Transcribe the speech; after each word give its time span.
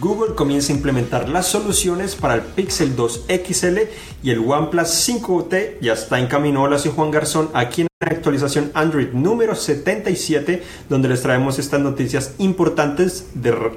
Google 0.00 0.34
comienza 0.34 0.72
a 0.72 0.76
implementar 0.76 1.28
las 1.28 1.46
soluciones 1.46 2.16
para 2.16 2.34
el 2.34 2.40
Pixel 2.40 2.96
2 2.96 3.26
XL 3.28 3.78
y 4.22 4.30
el 4.30 4.38
OnePlus 4.38 4.88
5T 4.88 5.78
ya 5.82 5.92
está 5.92 6.18
en 6.18 6.26
camino. 6.26 6.62
Hola, 6.62 6.78
soy 6.78 6.90
Juan 6.90 7.10
Garzón, 7.10 7.50
aquí 7.52 7.82
en 7.82 7.88
la 8.00 8.16
actualización 8.16 8.70
Android 8.72 9.08
número 9.12 9.54
77, 9.54 10.62
donde 10.88 11.10
les 11.10 11.20
traemos 11.20 11.58
estas 11.58 11.80
noticias 11.80 12.34
importantes 12.38 13.26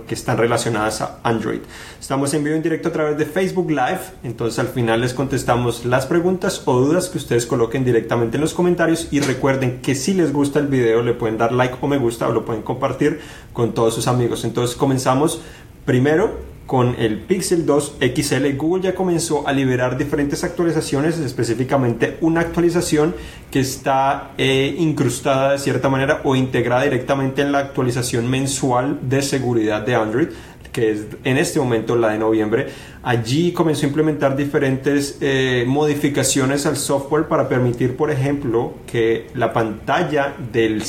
que 0.07 0.15
están 0.15 0.37
relacionadas 0.37 1.01
a 1.01 1.19
Android. 1.23 1.59
Estamos 1.99 2.33
en 2.33 2.45
vivo 2.45 2.55
en 2.55 2.63
directo 2.63 2.87
a 2.87 2.93
través 2.93 3.17
de 3.17 3.25
Facebook 3.25 3.69
Live, 3.69 3.99
entonces 4.23 4.59
al 4.59 4.69
final 4.69 5.01
les 5.01 5.13
contestamos 5.13 5.83
las 5.83 6.05
preguntas 6.05 6.61
o 6.63 6.79
dudas 6.79 7.09
que 7.09 7.17
ustedes 7.17 7.45
coloquen 7.45 7.83
directamente 7.83 8.37
en 8.37 8.41
los 8.41 8.53
comentarios 8.53 9.09
y 9.11 9.19
recuerden 9.19 9.81
que 9.81 9.93
si 9.93 10.13
les 10.13 10.31
gusta 10.31 10.59
el 10.59 10.67
video 10.67 11.01
le 11.01 11.15
pueden 11.15 11.37
dar 11.37 11.51
like 11.51 11.75
o 11.81 11.87
me 11.87 11.97
gusta 11.97 12.29
o 12.29 12.31
lo 12.31 12.45
pueden 12.45 12.63
compartir 12.63 13.19
con 13.51 13.73
todos 13.73 13.93
sus 13.93 14.07
amigos. 14.07 14.45
Entonces 14.45 14.77
comenzamos 14.77 15.41
Primero, 15.85 16.53
con 16.65 16.95
el 16.97 17.19
Pixel 17.19 17.65
2 17.65 17.97
XL, 17.99 18.55
Google 18.55 18.83
ya 18.83 18.95
comenzó 18.95 19.47
a 19.47 19.51
liberar 19.51 19.97
diferentes 19.97 20.43
actualizaciones, 20.45 21.19
específicamente 21.19 22.17
una 22.21 22.39
actualización 22.39 23.13
que 23.51 23.59
está 23.59 24.31
eh, 24.37 24.73
incrustada 24.77 25.51
de 25.51 25.59
cierta 25.59 25.89
manera 25.89 26.21
o 26.23 26.35
integrada 26.35 26.83
directamente 26.83 27.41
en 27.41 27.51
la 27.51 27.59
actualización 27.59 28.29
mensual 28.29 28.97
de 29.01 29.21
seguridad 29.21 29.81
de 29.81 29.95
Android 29.95 30.27
que 30.71 30.91
es 30.91 31.05
en 31.23 31.37
este 31.37 31.59
momento 31.59 31.95
la 31.95 32.09
de 32.09 32.17
noviembre. 32.17 32.67
Allí 33.03 33.51
comenzó 33.53 33.85
a 33.85 33.89
implementar 33.89 34.35
diferentes 34.35 35.19
eh, 35.21 35.65
modificaciones 35.67 36.65
al 36.65 36.77
software 36.77 37.27
para 37.27 37.47
permitir, 37.47 37.95
por 37.95 38.09
ejemplo, 38.09 38.73
que 38.87 39.27
la 39.35 39.53
pantalla 39.53 40.33
del 40.51 40.81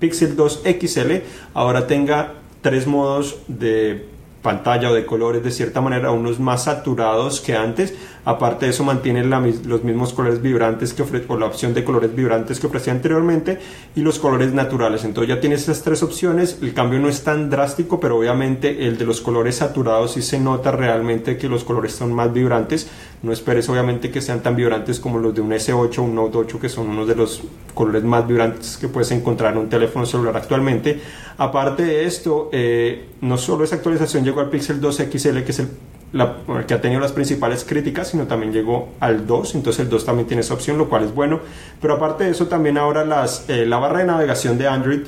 Pixel 0.00 0.34
2 0.34 0.62
XL 0.64 1.12
ahora 1.52 1.86
tenga 1.86 2.36
tres 2.62 2.86
modos 2.86 3.40
de 3.46 4.08
pantalla 4.42 4.90
o 4.90 4.94
de 4.94 5.04
colores 5.04 5.42
de 5.42 5.50
cierta 5.50 5.80
manera 5.80 6.10
unos 6.10 6.40
más 6.40 6.64
saturados 6.64 7.40
que 7.40 7.56
antes. 7.56 7.94
Aparte 8.24 8.66
de 8.66 8.72
eso 8.72 8.84
mantiene 8.84 9.24
los 9.24 9.82
mismos 9.82 10.12
colores 10.12 10.42
vibrantes 10.42 10.92
que 10.92 11.02
ofrece 11.02 11.26
la 11.38 11.46
opción 11.46 11.72
de 11.72 11.84
colores 11.84 12.14
vibrantes 12.14 12.60
que 12.60 12.66
ofrecía 12.66 12.92
anteriormente 12.92 13.58
y 13.94 14.02
los 14.02 14.18
colores 14.18 14.52
naturales. 14.52 15.04
Entonces 15.04 15.34
ya 15.34 15.40
tienes 15.40 15.60
estas 15.60 15.82
tres 15.82 16.02
opciones. 16.02 16.58
El 16.60 16.74
cambio 16.74 16.98
no 17.00 17.08
es 17.08 17.24
tan 17.24 17.48
drástico 17.50 17.98
pero 17.98 18.18
obviamente 18.18 18.86
el 18.86 18.98
de 18.98 19.06
los 19.06 19.20
colores 19.20 19.56
saturados 19.56 20.12
sí 20.12 20.22
se 20.22 20.38
nota 20.38 20.70
realmente 20.70 21.36
que 21.38 21.48
los 21.48 21.64
colores 21.64 21.92
son 21.92 22.12
más 22.12 22.32
vibrantes 22.32 22.90
no 23.22 23.32
esperes 23.32 23.68
obviamente 23.68 24.10
que 24.10 24.20
sean 24.20 24.40
tan 24.40 24.56
vibrantes 24.56 25.00
como 25.00 25.18
los 25.18 25.34
de 25.34 25.40
un 25.40 25.50
S8 25.50 25.98
o 25.98 26.02
un 26.02 26.14
Note 26.14 26.38
8 26.38 26.60
que 26.60 26.68
son 26.68 26.88
unos 26.88 27.06
de 27.06 27.14
los 27.14 27.42
colores 27.74 28.02
más 28.02 28.26
vibrantes 28.26 28.76
que 28.76 28.88
puedes 28.88 29.10
encontrar 29.10 29.52
en 29.52 29.58
un 29.58 29.68
teléfono 29.68 30.06
celular 30.06 30.36
actualmente 30.36 31.00
aparte 31.36 31.84
de 31.84 32.06
esto 32.06 32.48
eh, 32.52 33.08
no 33.20 33.36
solo 33.36 33.64
esa 33.64 33.76
actualización 33.76 34.24
llegó 34.24 34.40
al 34.40 34.50
Pixel 34.50 34.80
2 34.80 34.96
XL, 34.96 35.40
que 35.40 35.52
es 35.52 35.58
el 35.58 35.68
que 36.66 36.74
ha 36.74 36.80
tenido 36.80 37.00
las 37.00 37.12
principales 37.12 37.64
críticas, 37.64 38.08
sino 38.08 38.26
también 38.26 38.52
llegó 38.52 38.88
al 38.98 39.26
2, 39.26 39.54
entonces 39.54 39.80
el 39.80 39.88
2 39.88 40.04
también 40.04 40.26
tiene 40.26 40.40
esa 40.40 40.54
opción, 40.54 40.76
lo 40.76 40.88
cual 40.88 41.04
es 41.04 41.14
bueno. 41.14 41.40
Pero 41.80 41.94
aparte 41.94 42.24
de 42.24 42.30
eso, 42.30 42.48
también 42.48 42.78
ahora 42.78 43.04
eh, 43.48 43.64
la 43.66 43.78
barra 43.78 44.00
de 44.00 44.06
navegación 44.06 44.58
de 44.58 44.66
Android 44.66 45.00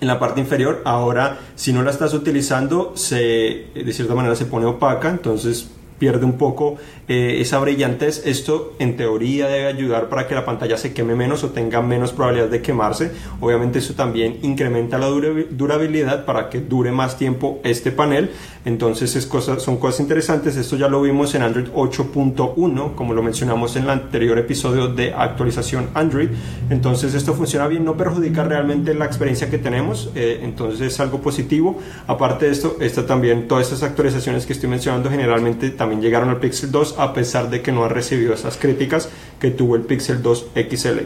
en 0.00 0.06
la 0.06 0.18
parte 0.18 0.40
inferior, 0.40 0.82
ahora 0.84 1.38
si 1.56 1.72
no 1.72 1.82
la 1.82 1.90
estás 1.90 2.14
utilizando, 2.14 2.92
se, 2.94 3.66
de 3.74 3.92
cierta 3.92 4.14
manera 4.14 4.36
se 4.36 4.44
pone 4.44 4.66
opaca, 4.66 5.08
entonces 5.08 5.70
pierde 5.98 6.24
un 6.24 6.38
poco 6.38 6.76
eh, 7.08 7.38
esa 7.40 7.58
brillantez. 7.58 8.26
Esto 8.26 8.74
en 8.78 8.96
teoría 8.96 9.48
debe 9.48 9.66
ayudar 9.66 10.08
para 10.08 10.26
que 10.26 10.34
la 10.34 10.44
pantalla 10.44 10.76
se 10.76 10.92
queme 10.92 11.14
menos 11.14 11.44
o 11.44 11.50
tenga 11.50 11.82
menos 11.82 12.12
probabilidad 12.12 12.48
de 12.48 12.62
quemarse. 12.62 13.12
Obviamente 13.40 13.78
eso 13.78 13.94
también 13.94 14.38
incrementa 14.42 14.98
la 14.98 15.06
durabilidad 15.06 16.24
para 16.24 16.48
que 16.48 16.60
dure 16.60 16.92
más 16.92 17.16
tiempo 17.16 17.60
este 17.64 17.92
panel. 17.92 18.30
Entonces 18.64 19.16
es 19.16 19.24
son 19.24 19.78
cosas 19.78 20.00
interesantes. 20.00 20.56
Esto 20.56 20.76
ya 20.76 20.88
lo 20.88 21.00
vimos 21.00 21.34
en 21.34 21.42
Android 21.42 21.68
8.1, 21.74 22.94
como 22.94 23.14
lo 23.14 23.22
mencionamos 23.22 23.76
en 23.76 23.84
el 23.84 23.90
anterior 23.90 24.38
episodio 24.38 24.88
de 24.88 25.14
actualización 25.14 25.88
Android. 25.94 26.28
Entonces 26.68 27.14
esto 27.14 27.34
funciona 27.34 27.66
bien, 27.66 27.84
no 27.84 27.96
perjudica 27.96 28.44
realmente 28.44 28.94
la 28.94 29.06
experiencia 29.06 29.48
que 29.48 29.58
tenemos. 29.58 30.10
Eh, 30.14 30.40
entonces 30.42 30.80
es 30.80 31.00
algo 31.00 31.20
positivo. 31.20 31.78
Aparte 32.06 32.46
de 32.46 32.52
esto, 32.52 32.76
esta 32.80 33.06
también, 33.06 33.48
todas 33.48 33.66
estas 33.66 33.82
actualizaciones 33.82 34.44
que 34.44 34.52
estoy 34.52 34.68
mencionando 34.68 35.08
generalmente 35.10 35.70
también 35.70 35.87
también 35.88 36.02
llegaron 36.02 36.28
al 36.28 36.38
Pixel 36.38 36.70
2 36.70 36.96
a 36.98 37.14
pesar 37.14 37.48
de 37.48 37.62
que 37.62 37.72
no 37.72 37.82
ha 37.82 37.88
recibido 37.88 38.34
esas 38.34 38.58
críticas 38.58 39.08
que 39.40 39.50
tuvo 39.50 39.74
el 39.74 39.82
Pixel 39.82 40.22
2 40.22 40.48
XL. 40.54 40.98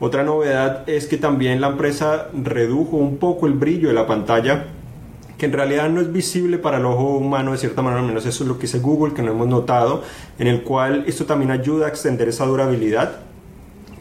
Otra 0.00 0.24
novedad 0.24 0.88
es 0.88 1.06
que 1.06 1.18
también 1.18 1.60
la 1.60 1.68
empresa 1.68 2.26
redujo 2.34 2.96
un 2.96 3.18
poco 3.18 3.46
el 3.46 3.52
brillo 3.52 3.86
de 3.86 3.94
la 3.94 4.08
pantalla 4.08 4.64
que 5.38 5.46
en 5.46 5.52
realidad 5.52 5.88
no 5.88 6.00
es 6.00 6.12
visible 6.12 6.58
para 6.58 6.78
el 6.78 6.84
ojo 6.84 7.16
humano 7.16 7.52
de 7.52 7.58
cierta 7.58 7.80
manera, 7.80 8.00
al 8.00 8.08
menos 8.08 8.26
eso 8.26 8.42
es 8.42 8.48
lo 8.48 8.56
que 8.56 8.62
dice 8.62 8.80
Google, 8.80 9.14
que 9.14 9.22
no 9.22 9.30
hemos 9.30 9.46
notado, 9.46 10.02
en 10.40 10.48
el 10.48 10.62
cual 10.62 11.04
esto 11.06 11.26
también 11.26 11.52
ayuda 11.52 11.86
a 11.86 11.88
extender 11.90 12.28
esa 12.28 12.44
durabilidad 12.44 13.20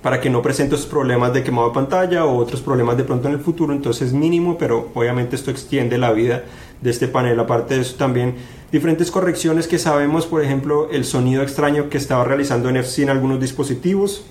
para 0.02 0.20
que 0.20 0.32
no 0.32 0.42
presente 0.42 0.76
esos 0.76 0.88
problemas 0.88 1.32
de 1.32 1.44
quemado 1.44 1.68
de 1.68 1.76
pantalla 1.76 2.26
o 2.26 2.38
otros 2.38 2.62
problemas 2.62 2.98
de 2.98 3.04
pronto 3.04 3.28
en 3.28 3.36
el 3.36 3.40
futuro, 3.40 3.72
entonces 3.72 4.08
es 4.08 4.14
mínimo, 4.14 4.58
pero 4.58 4.90
obviamente 4.96 5.36
esto 5.36 5.52
extiende 5.52 6.00
la 6.00 6.12
vida 6.12 6.44
de 6.84 6.90
este 6.90 7.08
panel. 7.08 7.40
Aparte 7.40 7.76
de 7.76 7.82
eso 7.82 7.96
también 7.96 8.36
diferentes 8.72 9.10
correcciones 9.10 9.68
que 9.68 9.80
sabemos, 9.80 10.26
por 10.26 10.44
ejemplo, 10.44 10.90
el 10.92 11.06
sonido 11.06 11.42
extraño 11.42 11.90
que 11.90 11.98
estaba 11.98 12.24
realizando 12.24 12.72
NFC 12.72 13.00
en 13.00 13.10
algunos 13.10 13.40
dispositivos, 13.40 14.26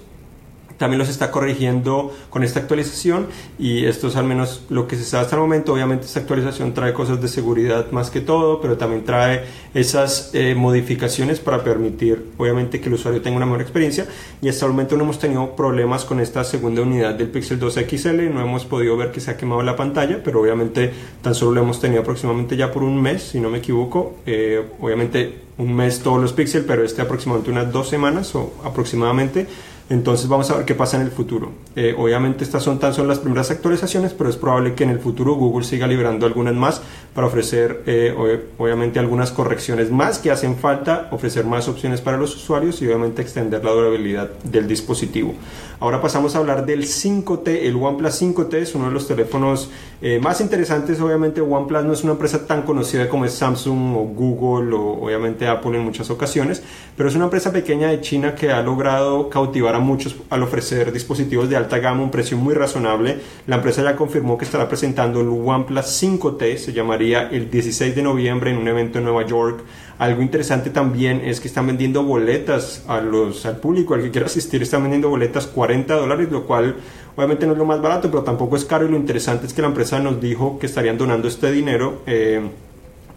también 0.82 0.98
los 0.98 1.10
está 1.10 1.30
corrigiendo 1.30 2.12
con 2.28 2.42
esta 2.42 2.58
actualización 2.58 3.28
y 3.56 3.84
esto 3.84 4.08
es 4.08 4.16
al 4.16 4.24
menos 4.24 4.64
lo 4.68 4.88
que 4.88 4.96
se 4.96 5.04
sabe 5.04 5.22
hasta 5.22 5.36
el 5.36 5.42
momento. 5.42 5.74
Obviamente 5.74 6.06
esta 6.06 6.18
actualización 6.18 6.74
trae 6.74 6.92
cosas 6.92 7.22
de 7.22 7.28
seguridad 7.28 7.92
más 7.92 8.10
que 8.10 8.20
todo, 8.20 8.60
pero 8.60 8.76
también 8.76 9.04
trae 9.04 9.44
esas 9.74 10.30
eh, 10.32 10.56
modificaciones 10.56 11.38
para 11.38 11.62
permitir 11.62 12.32
obviamente 12.36 12.80
que 12.80 12.88
el 12.88 12.94
usuario 12.94 13.22
tenga 13.22 13.36
una 13.36 13.46
mejor 13.46 13.60
experiencia 13.62 14.08
y 14.40 14.48
hasta 14.48 14.66
el 14.66 14.72
momento 14.72 14.96
no 14.96 15.04
hemos 15.04 15.20
tenido 15.20 15.54
problemas 15.54 16.04
con 16.04 16.18
esta 16.18 16.42
segunda 16.42 16.82
unidad 16.82 17.14
del 17.14 17.28
Pixel 17.28 17.60
2 17.60 17.74
XL, 17.88 18.34
no 18.34 18.40
hemos 18.40 18.64
podido 18.64 18.96
ver 18.96 19.12
que 19.12 19.20
se 19.20 19.30
ha 19.30 19.36
quemado 19.36 19.62
la 19.62 19.76
pantalla, 19.76 20.20
pero 20.24 20.40
obviamente 20.40 20.92
tan 21.22 21.36
solo 21.36 21.52
lo 21.52 21.60
hemos 21.60 21.78
tenido 21.78 22.02
aproximadamente 22.02 22.56
ya 22.56 22.72
por 22.72 22.82
un 22.82 23.00
mes, 23.00 23.22
si 23.22 23.38
no 23.38 23.50
me 23.50 23.58
equivoco. 23.58 24.16
Eh, 24.26 24.66
obviamente 24.80 25.42
un 25.58 25.74
mes 25.74 26.00
todos 26.00 26.20
los 26.20 26.32
Pixel, 26.32 26.64
pero 26.64 26.82
este 26.82 27.02
aproximadamente 27.02 27.52
unas 27.52 27.70
dos 27.72 27.88
semanas 27.88 28.34
o 28.34 28.52
aproximadamente. 28.64 29.46
Entonces 29.90 30.28
vamos 30.28 30.50
a 30.50 30.56
ver 30.56 30.64
qué 30.64 30.74
pasa 30.74 30.96
en 30.96 31.02
el 31.02 31.10
futuro. 31.10 31.52
Eh, 31.76 31.94
obviamente 31.98 32.44
estas 32.44 32.62
son 32.62 32.78
tan 32.78 32.94
solo 32.94 33.08
las 33.08 33.18
primeras 33.18 33.50
actualizaciones, 33.50 34.12
pero 34.12 34.30
es 34.30 34.36
probable 34.36 34.74
que 34.74 34.84
en 34.84 34.90
el 34.90 35.00
futuro 35.00 35.34
Google 35.34 35.64
siga 35.64 35.86
liberando 35.86 36.24
algunas 36.26 36.54
más 36.54 36.82
para 37.14 37.26
ofrecer 37.26 37.82
eh, 37.86 38.14
obviamente 38.58 38.98
algunas 38.98 39.32
correcciones 39.32 39.90
más 39.90 40.18
que 40.18 40.30
hacen 40.30 40.56
falta, 40.56 41.08
ofrecer 41.10 41.44
más 41.44 41.68
opciones 41.68 42.00
para 42.00 42.16
los 42.16 42.34
usuarios 42.34 42.80
y 42.80 42.86
obviamente 42.86 43.22
extender 43.22 43.64
la 43.64 43.72
durabilidad 43.72 44.30
del 44.44 44.66
dispositivo. 44.66 45.34
Ahora 45.82 46.00
pasamos 46.00 46.36
a 46.36 46.38
hablar 46.38 46.64
del 46.64 46.84
5T. 46.84 47.64
El 47.64 47.74
OnePlus 47.74 48.22
5T 48.22 48.54
es 48.54 48.74
uno 48.76 48.86
de 48.86 48.92
los 48.92 49.08
teléfonos 49.08 49.68
eh, 50.00 50.20
más 50.20 50.40
interesantes. 50.40 51.00
Obviamente 51.00 51.40
OnePlus 51.40 51.84
no 51.84 51.92
es 51.92 52.04
una 52.04 52.12
empresa 52.12 52.46
tan 52.46 52.62
conocida 52.62 53.08
como 53.08 53.24
es 53.24 53.32
Samsung 53.32 53.96
o 53.96 54.04
Google 54.04 54.76
o 54.76 55.04
obviamente 55.04 55.48
Apple 55.48 55.76
en 55.76 55.84
muchas 55.84 56.08
ocasiones, 56.08 56.62
pero 56.96 57.08
es 57.08 57.16
una 57.16 57.24
empresa 57.24 57.50
pequeña 57.50 57.88
de 57.88 58.00
China 58.00 58.36
que 58.36 58.52
ha 58.52 58.62
logrado 58.62 59.28
cautivar 59.28 59.71
a 59.74 59.78
muchos 59.78 60.16
al 60.30 60.42
ofrecer 60.42 60.92
dispositivos 60.92 61.48
de 61.48 61.56
alta 61.56 61.78
gama 61.78 62.02
un 62.02 62.10
precio 62.10 62.36
muy 62.36 62.54
razonable. 62.54 63.18
La 63.46 63.56
empresa 63.56 63.82
ya 63.82 63.96
confirmó 63.96 64.38
que 64.38 64.44
estará 64.44 64.68
presentando 64.68 65.20
el 65.20 65.28
OnePlus 65.28 66.02
5T, 66.02 66.56
se 66.56 66.72
llamaría 66.72 67.28
el 67.30 67.50
16 67.50 67.94
de 67.94 68.02
noviembre 68.02 68.50
en 68.50 68.58
un 68.58 68.68
evento 68.68 68.98
en 68.98 69.04
Nueva 69.04 69.26
York. 69.26 69.64
Algo 69.98 70.22
interesante 70.22 70.70
también 70.70 71.22
es 71.24 71.40
que 71.40 71.48
están 71.48 71.66
vendiendo 71.66 72.02
boletas 72.02 72.84
a 72.88 73.00
los, 73.00 73.46
al 73.46 73.58
público, 73.58 73.94
al 73.94 74.02
que 74.02 74.10
quiera 74.10 74.26
asistir, 74.26 74.62
están 74.62 74.82
vendiendo 74.82 75.08
boletas 75.08 75.46
40 75.46 75.94
dólares, 75.94 76.28
lo 76.30 76.44
cual 76.44 76.76
obviamente 77.16 77.46
no 77.46 77.52
es 77.52 77.58
lo 77.58 77.64
más 77.64 77.80
barato, 77.80 78.10
pero 78.10 78.22
tampoco 78.22 78.56
es 78.56 78.64
caro 78.64 78.86
y 78.86 78.90
lo 78.90 78.96
interesante 78.96 79.46
es 79.46 79.52
que 79.52 79.62
la 79.62 79.68
empresa 79.68 79.98
nos 80.00 80.20
dijo 80.20 80.58
que 80.58 80.66
estarían 80.66 80.98
donando 80.98 81.28
este 81.28 81.52
dinero 81.52 82.02
eh, 82.06 82.40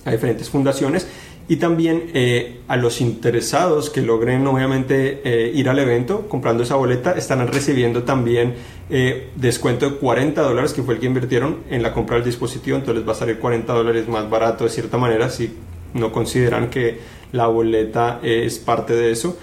a 0.05 0.11
diferentes 0.11 0.49
fundaciones 0.49 1.07
y 1.47 1.57
también 1.57 2.11
eh, 2.13 2.59
a 2.67 2.75
los 2.75 3.01
interesados 3.01 3.89
que 3.89 4.01
logren 4.01 4.47
obviamente 4.47 5.21
eh, 5.23 5.51
ir 5.53 5.69
al 5.69 5.77
evento 5.79 6.27
comprando 6.27 6.63
esa 6.63 6.75
boleta 6.75 7.11
estarán 7.11 7.47
recibiendo 7.47 8.03
también 8.03 8.55
descuento 9.35 9.89
de 9.89 9.97
40 9.97 10.41
dólares 10.41 10.73
que 10.73 10.83
fue 10.83 10.93
el 10.93 10.99
que 10.99 11.07
invirtieron 11.07 11.57
en 11.71 11.81
la 11.81 11.91
compra 11.91 12.17
del 12.17 12.25
dispositivo 12.25 12.77
entonces 12.77 12.99
les 12.99 13.07
va 13.07 13.13
a 13.13 13.15
salir 13.15 13.39
40 13.39 13.73
dólares 13.73 14.07
más 14.07 14.29
barato 14.29 14.63
de 14.63 14.69
cierta 14.69 14.97
manera 14.99 15.29
si 15.29 15.51
no 15.95 16.11
consideran 16.11 16.69
que 16.69 16.99
la 17.31 17.47
boleta 17.47 18.19
es 18.23 18.59
parte 18.59 18.93
de 18.93 19.11
eso. 19.11 19.37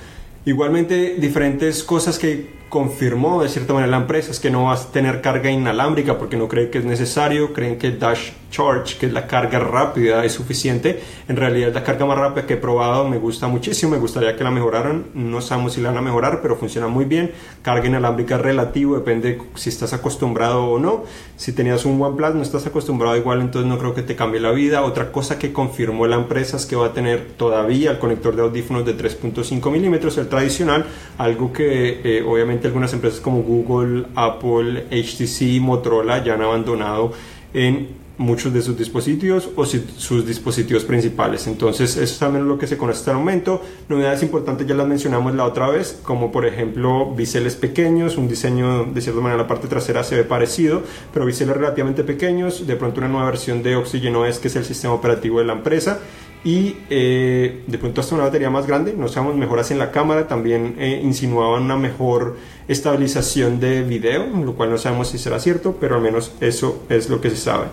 Igualmente, 0.44 1.16
diferentes 1.19 1.82
cosas 1.82 2.19
que 2.19 2.62
confirmó 2.72 3.42
de 3.42 3.50
cierta 3.50 3.74
manera 3.74 3.90
la 3.90 3.98
empresa 3.98 4.30
es 4.30 4.40
que 4.40 4.50
no 4.50 4.64
va 4.64 4.72
a 4.72 4.78
tener 4.78 5.20
carga 5.20 5.50
inalámbrica 5.50 6.16
porque 6.16 6.38
no 6.38 6.48
cree 6.48 6.70
que 6.70 6.78
es 6.78 6.86
necesario, 6.86 7.52
creen 7.52 7.76
que 7.76 7.90
Dash 7.90 8.30
Charge, 8.50 8.96
que 8.98 9.06
es 9.06 9.12
la 9.12 9.26
carga 9.26 9.58
rápida, 9.58 10.24
es 10.24 10.32
suficiente. 10.32 11.02
En 11.28 11.36
realidad 11.36 11.69
es 11.69 11.74
la 11.74 11.84
carga 11.84 12.06
más 12.06 12.19
rápida 12.19 12.46
que 12.46 12.54
he 12.54 12.56
probado, 12.58 13.08
me 13.08 13.19
gusta 13.19 13.48
muchísimo, 13.48 13.92
me 13.92 13.98
gustaría 13.98 14.36
que 14.36 14.44
la 14.44 14.50
mejoraran, 14.50 15.06
no 15.14 15.40
sabemos 15.40 15.72
si 15.74 15.80
la 15.80 15.88
van 15.88 15.98
a 15.98 16.02
mejorar, 16.02 16.40
pero 16.40 16.56
funciona 16.56 16.86
muy 16.86 17.04
bien. 17.04 17.32
Carga 17.62 17.86
inalámbrica 17.86 18.38
relativo, 18.38 18.94
depende 18.94 19.38
si 19.54 19.69
estás 19.69 19.92
acostumbrado 19.92 20.64
o 20.64 20.78
no. 20.78 21.04
Si 21.36 21.52
tenías 21.52 21.84
un 21.84 22.00
OnePlus, 22.00 22.34
no 22.34 22.42
estás 22.42 22.66
acostumbrado 22.66 23.16
igual, 23.16 23.40
entonces 23.40 23.69
no 23.69 23.78
creo 23.78 23.94
que 23.94 24.02
te 24.02 24.16
cambie 24.16 24.40
la 24.40 24.52
vida. 24.52 24.82
Otra 24.82 25.12
cosa 25.12 25.38
que 25.38 25.52
confirmó 25.52 26.06
la 26.06 26.16
empresa 26.16 26.56
es 26.56 26.66
que 26.66 26.76
va 26.76 26.86
a 26.86 26.92
tener 26.92 27.32
todavía 27.36 27.90
el 27.90 27.98
conector 27.98 28.36
de 28.36 28.42
audífonos 28.42 28.84
de 28.86 28.96
3.5 28.96 29.70
milímetros, 29.70 30.19
el 30.19 30.28
tradicional, 30.28 30.86
algo 31.19 31.52
que 31.52 32.00
eh, 32.04 32.22
obviamente 32.26 32.62
algunas 32.67 32.93
empresas 32.93 33.20
como 33.20 33.43
Google, 33.43 34.06
Apple, 34.14 34.87
HTC, 34.91 35.61
Motorola 35.61 36.25
ya 36.25 36.35
han 36.35 36.43
abandonado 36.43 37.12
en 37.55 38.03
muchos 38.19 38.53
de 38.53 38.62
sus 38.62 38.76
dispositivos 38.76 39.50
o 39.56 39.64
sus 39.64 40.26
dispositivos 40.26 40.85
principales. 40.85 41.47
Entonces, 41.47 41.97
eso 41.97 42.03
es 42.03 42.19
también 42.19 42.47
lo 42.47 42.59
que 42.59 42.67
se 42.67 42.76
conoce 42.76 43.00
hasta 43.00 43.11
el 43.12 43.19
momento. 43.19 43.62
Novedades 43.88 44.23
importantes 44.23 44.67
ya 44.67 44.75
las 44.75 44.87
mencionamos 44.87 45.35
la 45.35 45.44
otra 45.44 45.69
vez, 45.69 46.00
como 46.03 46.31
por 46.31 46.47
ejemplo 46.47 47.12
biseles 47.14 47.56
pequeños, 47.56 48.17
un 48.17 48.29
diseño 48.29 48.85
de 48.85 49.00
cierta 49.00 49.20
manera 49.20 49.43
la 49.43 49.49
parte 49.49 49.69
trasera 49.69 50.05
se 50.05 50.17
ve 50.17 50.25
parecido, 50.25 50.82
pero 51.12 51.26
biseles 51.26 51.56
relativamente 51.56 52.05
pequeños, 52.05 52.67
de 52.67 52.76
pronto 52.76 53.00
una 53.00 53.08
nueva 53.08 53.26
versión 53.26 53.62
de 53.62 53.76
Oxygen 53.76 54.15
OS 54.17 54.38
que 54.38 54.49
es 54.49 54.56
el 54.56 54.65
sistema 54.65 54.94
operativo 54.94 55.38
de 55.38 55.47
la 55.47 55.55
empresa 55.55 56.00
y 56.44 56.77
eh, 56.91 57.62
de 57.67 57.79
pronto 57.79 58.00
hasta 58.00 58.15
una 58.15 58.25
batería 58.25 58.50
más 58.50 58.67
grande, 58.67 58.94
no 58.97 59.09
sabemos 59.09 59.37
mejoras 59.37 59.71
en 59.71 59.79
la 59.79 59.93
cámara, 59.93 60.27
también 60.27 60.75
eh, 60.79 61.00
insinuaban 61.03 61.62
una 61.62 61.77
mejor 61.77 62.37
estabilización 62.67 63.61
de 63.61 63.83
video, 63.83 64.27
lo 64.27 64.55
cual 64.55 64.71
no 64.71 64.79
sabemos 64.79 65.09
si 65.09 65.19
será 65.19 65.39
cierto, 65.39 65.77
pero 65.81 65.97
al 65.97 66.03
menos 66.03 66.33
eso 66.41 66.83
es 66.89 67.09
lo 67.09 67.21
que 67.21 67.31
se 67.31 67.37
sabe. 67.37 67.67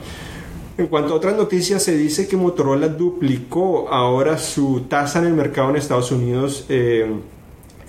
En 0.77 0.87
cuanto 0.87 1.13
a 1.13 1.17
otras 1.17 1.35
noticias, 1.35 1.83
se 1.83 1.97
dice 1.97 2.27
que 2.27 2.37
Motorola 2.37 2.87
duplicó 2.87 3.89
ahora 3.89 4.37
su 4.37 4.85
tasa 4.87 5.19
en 5.19 5.25
el 5.25 5.33
mercado 5.33 5.71
en 5.71 5.75
Estados 5.75 6.11
Unidos 6.11 6.65
eh, 6.69 7.05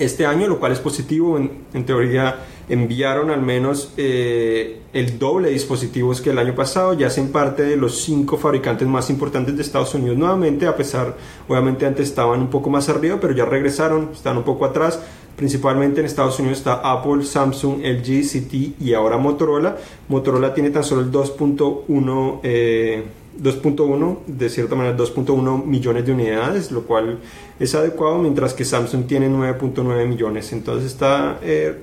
este 0.00 0.26
año, 0.26 0.49
lo 0.49 0.58
cual 0.58 0.73
es 0.73 0.81
positivo. 0.81 1.38
En, 1.38 1.85
teoría, 1.85 2.38
enviaron 2.69 3.31
al 3.31 3.43
menos 3.43 3.93
eh, 3.97 4.81
el 4.93 5.19
doble 5.19 5.49
de 5.49 5.55
dispositivos 5.55 6.20
que 6.20 6.31
el 6.31 6.38
año 6.38 6.55
pasado. 6.55 6.94
Ya 6.94 7.06
hacen 7.06 7.31
parte 7.31 7.62
de 7.62 7.76
los 7.76 8.02
cinco 8.02 8.37
fabricantes 8.37 8.88
más 8.88 9.11
importantes 9.11 9.56
de 9.56 9.62
Estados 9.62 9.94
Unidos 9.94 10.19
nuevamente, 10.19 10.67
a 10.67 10.76
pesar, 10.76 11.17
obviamente, 11.49 11.87
antes 11.87 12.08
estaban 12.08 12.41
un 12.41 12.49
poco 12.49 12.70
más 12.70 12.88
arriba, 12.88 13.19
pero 13.20 13.35
ya 13.35 13.44
regresaron, 13.44 14.11
están 14.12 14.37
un 14.37 14.44
poco 14.44 14.64
atrás. 14.64 15.00
Principalmente 15.37 16.00
en 16.00 16.06
Estados 16.06 16.38
Unidos 16.38 16.58
está 16.58 16.75
Apple, 16.75 17.25
Samsung, 17.25 17.81
LG, 17.82 18.26
CT 18.29 18.82
y 18.82 18.93
ahora 18.93 19.17
Motorola. 19.17 19.76
Motorola 20.08 20.53
tiene 20.53 20.70
tan 20.70 20.85
solo 20.85 21.00
el 21.00 21.11
2.1 21.11 22.41
eh, 22.43 23.05
de 23.37 24.49
cierta 24.49 24.75
manera 24.75 24.97
2.1 24.97 25.65
millones 25.65 26.06
de 26.06 26.12
unidades, 26.12 26.71
lo 26.71 26.82
cual 26.82 27.19
es 27.59 27.75
adecuado, 27.75 28.19
mientras 28.19 28.55
que 28.55 28.65
Samsung 28.65 29.06
tiene 29.06 29.29
9.9 29.29 30.06
millones. 30.06 30.53
Entonces 30.53 30.91
está 30.91 31.38
eh, 31.43 31.77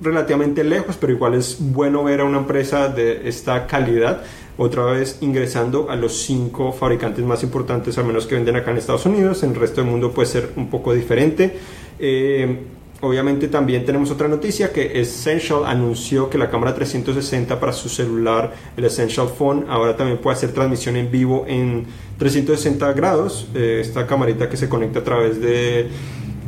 relativamente 0.00 0.64
lejos, 0.64 0.96
pero 0.96 1.12
igual 1.12 1.34
es 1.34 1.56
bueno 1.60 2.04
ver 2.04 2.20
a 2.20 2.24
una 2.24 2.38
empresa 2.38 2.88
de 2.88 3.28
esta 3.28 3.66
calidad 3.66 4.22
otra 4.56 4.84
vez 4.84 5.18
ingresando 5.20 5.90
a 5.90 5.96
los 5.96 6.22
cinco 6.22 6.72
fabricantes 6.72 7.24
más 7.24 7.42
importantes, 7.42 7.98
al 7.98 8.04
menos 8.04 8.26
que 8.26 8.34
venden 8.36 8.56
acá 8.56 8.70
en 8.70 8.78
Estados 8.78 9.06
Unidos. 9.06 9.42
En 9.42 9.50
el 9.50 9.56
resto 9.56 9.80
del 9.80 9.90
mundo 9.90 10.12
puede 10.12 10.28
ser 10.28 10.50
un 10.56 10.68
poco 10.68 10.92
diferente. 10.92 11.56
Eh, 11.98 12.58
obviamente 13.04 13.48
también 13.48 13.84
tenemos 13.84 14.10
otra 14.10 14.28
noticia 14.28 14.72
que 14.72 15.00
Essential 15.00 15.64
anunció 15.66 16.30
que 16.30 16.38
la 16.38 16.50
cámara 16.50 16.74
360 16.74 17.60
para 17.60 17.72
su 17.72 17.88
celular, 17.88 18.52
el 18.76 18.84
Essential 18.84 19.28
Phone, 19.28 19.66
ahora 19.68 19.96
también 19.96 20.18
puede 20.18 20.36
hacer 20.36 20.52
transmisión 20.52 20.96
en 20.96 21.10
vivo 21.10 21.44
en 21.46 21.86
360 22.18 22.92
grados. 22.92 23.48
Eh, 23.54 23.78
esta 23.80 24.06
camarita 24.06 24.48
que 24.48 24.56
se 24.56 24.68
conecta 24.68 25.00
a 25.00 25.04
través 25.04 25.40
de 25.40 25.88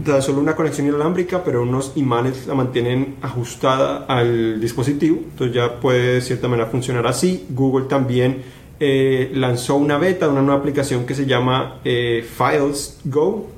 tan 0.05 0.23
solo 0.23 0.41
una 0.41 0.55
conexión 0.55 0.87
inalámbrica, 0.87 1.43
pero 1.45 1.63
unos 1.63 1.93
imanes 1.97 2.47
la 2.47 2.55
mantienen 2.55 3.17
ajustada 3.23 4.05
al 4.07 4.61
dispositivo. 4.61 5.17
Entonces 5.17 5.55
ya 5.55 5.81
puede 5.81 6.15
de 6.15 6.21
cierta 6.21 6.49
manera 6.49 6.69
funcionar 6.69 7.07
así. 7.07 7.47
Google 7.51 7.87
también 7.87 8.43
eh, 8.79 9.31
lanzó 9.35 9.77
una 9.77 9.99
beta 9.99 10.27
de 10.27 10.33
una 10.33 10.43
nueva 10.43 10.61
aplicación 10.61 11.07
que 11.07 11.15
se 11.15 11.27
llama 11.27 11.81
Files 11.83 13.01
Go 13.05 13.56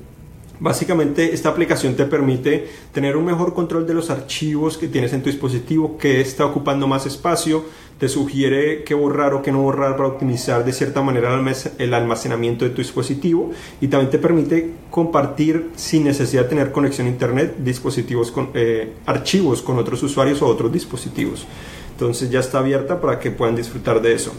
Básicamente 0.59 1.33
esta 1.33 1.49
aplicación 1.49 1.95
te 1.95 2.03
permite 2.03 2.67
tener 2.93 3.15
un 3.15 3.23
mejor 3.23 3.53
control 3.53 3.87
de 3.87 3.93
los 3.93 4.09
archivos 4.09 4.77
que 4.77 4.89
tienes 4.89 5.13
en 5.13 5.23
tu 5.23 5.29
dispositivo, 5.29 5.97
que 5.97 6.19
está 6.19 6.45
ocupando 6.45 6.85
más 6.85 7.05
espacio, 7.05 7.63
te 7.97 8.09
sugiere 8.09 8.83
qué 8.83 8.93
borrar 8.93 9.33
o 9.33 9.41
qué 9.41 9.53
no 9.53 9.61
borrar 9.61 9.95
para 9.95 10.09
optimizar 10.09 10.65
de 10.65 10.73
cierta 10.73 11.01
manera 11.01 11.41
el 11.77 11.93
almacenamiento 11.93 12.65
de 12.65 12.71
tu 12.71 12.81
dispositivo. 12.81 13.51
Y 13.79 13.87
también 13.87 14.09
te 14.09 14.19
permite 14.19 14.71
compartir 14.89 15.69
sin 15.75 16.03
necesidad 16.03 16.43
de 16.43 16.49
tener 16.49 16.71
conexión 16.73 17.07
a 17.07 17.09
internet 17.09 17.55
dispositivos 17.59 18.29
con 18.29 18.49
eh, 18.53 18.93
archivos 19.05 19.61
con 19.61 19.77
otros 19.77 20.03
usuarios 20.03 20.41
o 20.41 20.47
otros 20.47 20.71
dispositivos. 20.73 21.45
Entonces 21.91 22.29
ya 22.29 22.41
está 22.41 22.59
abierta 22.59 22.99
para 22.99 23.19
que 23.19 23.31
puedan 23.31 23.55
disfrutar 23.55 24.01
de 24.01 24.13
eso 24.13 24.33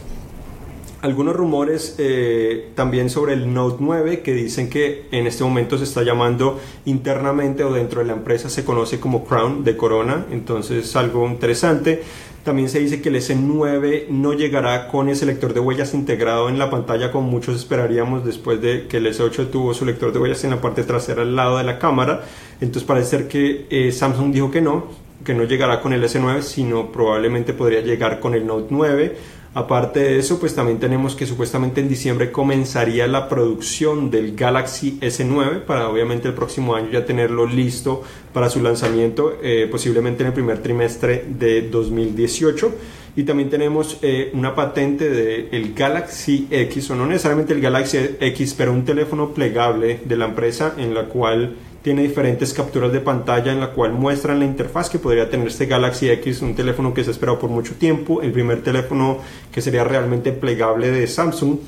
algunos 1.02 1.35
rumores 1.35 1.94
eh, 1.99 2.70
también 2.75 3.08
sobre 3.08 3.32
el 3.32 3.52
Note 3.52 3.76
9 3.81 4.20
que 4.20 4.35
dicen 4.35 4.69
que 4.69 5.06
en 5.11 5.26
este 5.26 5.44
momento 5.44 5.79
se 5.79 5.85
está 5.85 6.02
llamando 6.02 6.61
internamente 6.85 7.64
o 7.64 7.73
dentro 7.73 8.00
de 8.00 8.06
la 8.06 8.12
empresa 8.12 8.50
se 8.50 8.64
conoce 8.64 9.00
como 9.00 9.25
Crown 9.25 9.64
de 9.64 9.76
Corona, 9.76 10.26
entonces 10.31 10.85
es 10.85 10.97
algo 10.97 11.26
interesante. 11.26 12.02
También 12.44 12.70
se 12.70 12.81
dice 12.81 13.02
que 13.02 13.11
el 13.11 13.17
S9 13.17 14.08
no 14.08 14.32
llegará 14.32 14.88
con 14.88 15.11
ese 15.11 15.26
lector 15.26 15.52
de 15.52 15.61
huellas 15.61 15.93
integrado 15.93 16.49
en 16.49 16.58
la 16.58 16.70
pantalla 16.70 17.12
como 17.12 17.29
muchos 17.29 17.56
esperaríamos 17.56 18.25
después 18.25 18.62
de 18.62 18.87
que 18.87 18.96
el 18.96 19.06
S8 19.06 19.50
tuvo 19.50 19.75
su 19.75 19.85
lector 19.85 20.12
de 20.12 20.20
huellas 20.20 20.43
en 20.44 20.50
la 20.50 20.61
parte 20.61 20.82
trasera 20.85 21.23
al 21.23 21.37
lado 21.37 21.58
de 21.58 21.64
la 21.64 21.79
cámara. 21.79 22.25
Entonces 22.62 22.85
parece 22.85 23.11
ser 23.11 23.29
que 23.29 23.67
eh, 23.69 23.93
Samsung 23.93 24.32
dijo 24.32 24.50
que 24.50 24.62
no, 24.62 24.87
que 25.23 25.35
no 25.35 25.44
llegará 25.44 25.82
con 25.82 25.93
el 25.93 26.03
S9, 26.03 26.41
sino 26.41 26.91
probablemente 26.91 27.53
podría 27.53 27.82
llegar 27.82 28.20
con 28.20 28.35
el 28.35 28.46
Note 28.46 28.69
9 28.70 29.39
Aparte 29.52 29.99
de 29.99 30.19
eso, 30.19 30.38
pues 30.38 30.55
también 30.55 30.79
tenemos 30.79 31.17
que 31.17 31.26
supuestamente 31.26 31.81
en 31.81 31.88
diciembre 31.88 32.31
comenzaría 32.31 33.08
la 33.08 33.29
producción 33.29 34.08
del 34.08 34.37
Galaxy 34.37 35.00
S9 35.00 35.62
para 35.62 35.88
obviamente 35.88 36.29
el 36.29 36.35
próximo 36.35 36.76
año 36.76 36.88
ya 36.93 37.05
tenerlo 37.05 37.47
listo 37.47 38.05
para 38.32 38.49
su 38.49 38.62
lanzamiento, 38.62 39.38
eh, 39.43 39.67
posiblemente 39.69 40.23
en 40.23 40.29
el 40.29 40.32
primer 40.35 40.62
trimestre 40.62 41.25
de 41.29 41.62
2018. 41.62 42.73
Y 43.17 43.25
también 43.25 43.50
tenemos 43.50 43.99
eh, 44.02 44.31
una 44.35 44.55
patente 44.55 45.11
del 45.11 45.75
Galaxy 45.75 46.46
X, 46.49 46.91
o 46.91 46.94
no 46.94 47.06
necesariamente 47.06 47.53
el 47.53 47.61
Galaxy 47.61 47.99
X, 48.20 48.55
pero 48.56 48.73
un 48.73 48.85
teléfono 48.85 49.31
plegable 49.35 49.99
de 50.05 50.17
la 50.17 50.26
empresa 50.26 50.75
en 50.79 50.94
la 50.94 51.06
cual 51.06 51.56
tiene 51.82 52.03
diferentes 52.03 52.53
capturas 52.53 52.93
de 52.93 53.00
pantalla 53.00 53.53
en 53.53 53.61
la 53.61 53.73
cual 53.73 53.93
muestran 53.93 54.38
la 54.38 54.44
interfaz 54.44 54.91
que 54.91 54.99
podría 54.99 55.31
tener 55.31 55.49
este 55.49 55.67
Galaxy 55.67 56.11
X, 56.11 56.43
un 56.43 56.55
teléfono 56.55 56.93
que 56.93 57.03
se 57.03 57.11
ha 57.11 57.12
esperado 57.12 57.38
por 57.38 57.50
mucho 57.50 57.75
tiempo, 57.75 58.21
el 58.23 58.32
primer 58.32 58.62
teléfono 58.62 59.19
que 59.50 59.62
sería 59.62 59.84
realmente 59.84 60.32
plegable 60.32 60.91
de 60.91 61.06
Samsung. 61.06 61.58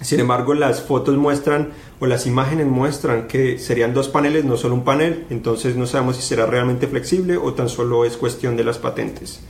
Sin 0.00 0.20
embargo, 0.20 0.54
las 0.54 0.82
fotos 0.82 1.16
muestran 1.16 1.70
o 1.98 2.06
las 2.06 2.26
imágenes 2.26 2.66
muestran 2.66 3.26
que 3.26 3.58
serían 3.58 3.94
dos 3.94 4.08
paneles, 4.08 4.44
no 4.44 4.56
solo 4.56 4.74
un 4.74 4.84
panel, 4.84 5.24
entonces 5.30 5.76
no 5.76 5.86
sabemos 5.86 6.16
si 6.16 6.22
será 6.22 6.46
realmente 6.46 6.86
flexible 6.86 7.36
o 7.36 7.54
tan 7.54 7.68
solo 7.68 8.04
es 8.04 8.16
cuestión 8.16 8.56
de 8.56 8.64
las 8.64 8.78
patentes. 8.78 9.40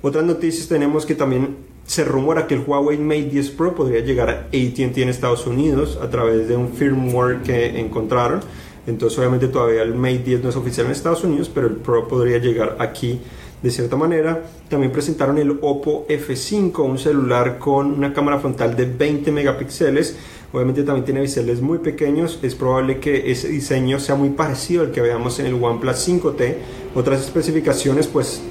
Otras 0.00 0.24
noticias 0.24 0.68
tenemos 0.68 1.04
que 1.04 1.14
también 1.14 1.56
se 1.84 2.04
rumora 2.04 2.46
que 2.46 2.54
el 2.54 2.60
Huawei 2.66 2.98
Mate 2.98 3.24
10 3.24 3.50
Pro 3.50 3.74
podría 3.74 4.00
llegar 4.00 4.30
a 4.30 4.32
AT&T 4.46 5.02
en 5.02 5.08
Estados 5.08 5.46
Unidos 5.46 5.98
a 6.00 6.08
través 6.10 6.48
de 6.48 6.56
un 6.56 6.72
firmware 6.72 7.42
que 7.42 7.78
encontraron. 7.78 8.40
Entonces 8.86 9.18
obviamente 9.18 9.48
todavía 9.48 9.82
el 9.82 9.94
Mate 9.94 10.18
10 10.18 10.42
no 10.42 10.48
es 10.50 10.56
oficial 10.56 10.86
en 10.86 10.92
Estados 10.92 11.22
Unidos, 11.24 11.50
pero 11.52 11.66
el 11.68 11.76
Pro 11.76 12.08
podría 12.08 12.38
llegar 12.38 12.76
aquí 12.78 13.20
de 13.62 13.70
cierta 13.70 13.96
manera. 13.96 14.42
También 14.68 14.92
presentaron 14.92 15.38
el 15.38 15.50
Oppo 15.60 16.06
F5, 16.08 16.78
un 16.84 16.98
celular 16.98 17.58
con 17.58 17.92
una 17.92 18.12
cámara 18.12 18.38
frontal 18.38 18.74
de 18.74 18.86
20 18.86 19.30
megapíxeles. 19.30 20.16
Obviamente 20.52 20.82
también 20.82 21.04
tiene 21.04 21.20
biseles 21.20 21.60
muy 21.60 21.78
pequeños. 21.78 22.38
Es 22.42 22.54
probable 22.54 22.98
que 22.98 23.30
ese 23.30 23.48
diseño 23.48 24.00
sea 24.00 24.16
muy 24.16 24.30
parecido 24.30 24.82
al 24.82 24.90
que 24.90 25.00
veamos 25.00 25.38
en 25.38 25.46
el 25.46 25.54
OnePlus 25.54 26.08
5T. 26.08 26.56
Otras 26.94 27.20
especificaciones 27.20 28.08
pues 28.08 28.42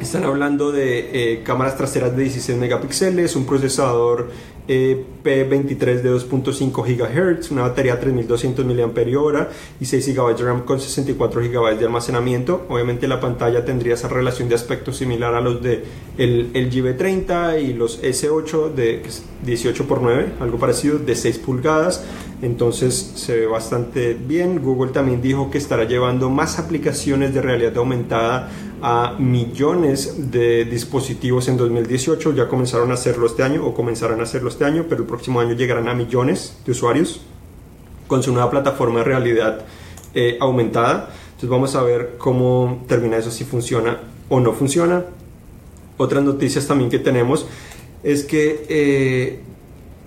están 0.00 0.24
hablando 0.24 0.72
de 0.72 1.32
eh, 1.32 1.42
cámaras 1.42 1.76
traseras 1.76 2.14
de 2.16 2.24
16 2.24 2.58
megapíxeles, 2.58 3.36
un 3.36 3.46
procesador 3.46 4.30
eh, 4.68 5.04
P23 5.24 6.02
de 6.02 6.12
2.5 6.12 6.82
GHz, 6.84 7.50
una 7.50 7.62
batería 7.62 7.98
3200 7.98 8.64
mAh 8.64 9.48
y 9.80 9.84
6 9.84 10.14
GB 10.14 10.36
de 10.36 10.44
RAM 10.44 10.62
con 10.62 10.80
64 10.80 11.40
GB 11.40 11.78
de 11.78 11.86
almacenamiento. 11.86 12.66
Obviamente 12.68 13.08
la 13.08 13.20
pantalla 13.20 13.64
tendría 13.64 13.94
esa 13.94 14.08
relación 14.08 14.48
de 14.48 14.54
aspecto 14.54 14.92
similar 14.92 15.34
a 15.34 15.40
los 15.40 15.62
de 15.62 15.84
el, 16.16 16.50
el 16.54 16.70
GB30 16.70 17.62
y 17.62 17.72
los 17.72 18.02
S8 18.02 18.72
de 18.74 19.02
18 19.44 19.82
x 19.82 19.96
9, 20.00 20.32
algo 20.40 20.58
parecido, 20.58 20.98
de 20.98 21.14
6 21.14 21.38
pulgadas. 21.38 22.04
entonces 22.42 23.12
se 23.16 23.40
ve 23.40 23.46
bastante 23.46 24.14
bien. 24.14 24.62
Google 24.62 24.92
también 24.92 25.20
dijo 25.22 25.50
que 25.50 25.58
estará 25.58 25.84
llevando 25.84 26.30
más 26.30 26.58
aplicaciones 26.58 27.34
de 27.34 27.42
realidad 27.42 27.76
aumentada 27.76 28.50
a 28.82 29.14
millones 29.18 30.30
de 30.32 30.64
dispositivos 30.64 31.48
en 31.48 31.56
2018. 31.56 32.34
Ya 32.34 32.48
comenzaron 32.48 32.90
a 32.90 32.94
hacerlo 32.94 33.26
este 33.26 33.44
año 33.44 33.64
o 33.64 33.74
comenzarán 33.74 34.18
a 34.20 34.24
hacerlo 34.24 34.48
este 34.52 34.64
año, 34.64 34.86
pero 34.88 35.02
el 35.02 35.08
próximo 35.08 35.40
año 35.40 35.54
llegarán 35.54 35.88
a 35.88 35.94
millones 35.94 36.56
de 36.64 36.72
usuarios 36.72 37.20
con 38.06 38.22
su 38.22 38.32
nueva 38.32 38.50
plataforma 38.50 39.00
de 39.00 39.04
realidad 39.04 39.64
eh, 40.14 40.36
aumentada. 40.40 41.10
Entonces 41.26 41.50
vamos 41.50 41.74
a 41.74 41.82
ver 41.82 42.16
cómo 42.18 42.84
termina 42.86 43.16
eso, 43.16 43.30
si 43.30 43.44
funciona 43.44 43.98
o 44.28 44.40
no 44.40 44.52
funciona. 44.52 45.04
Otras 45.96 46.22
noticias 46.22 46.66
también 46.66 46.90
que 46.90 46.98
tenemos 46.98 47.46
es 48.02 48.24
que 48.24 48.66
eh, 48.68 49.40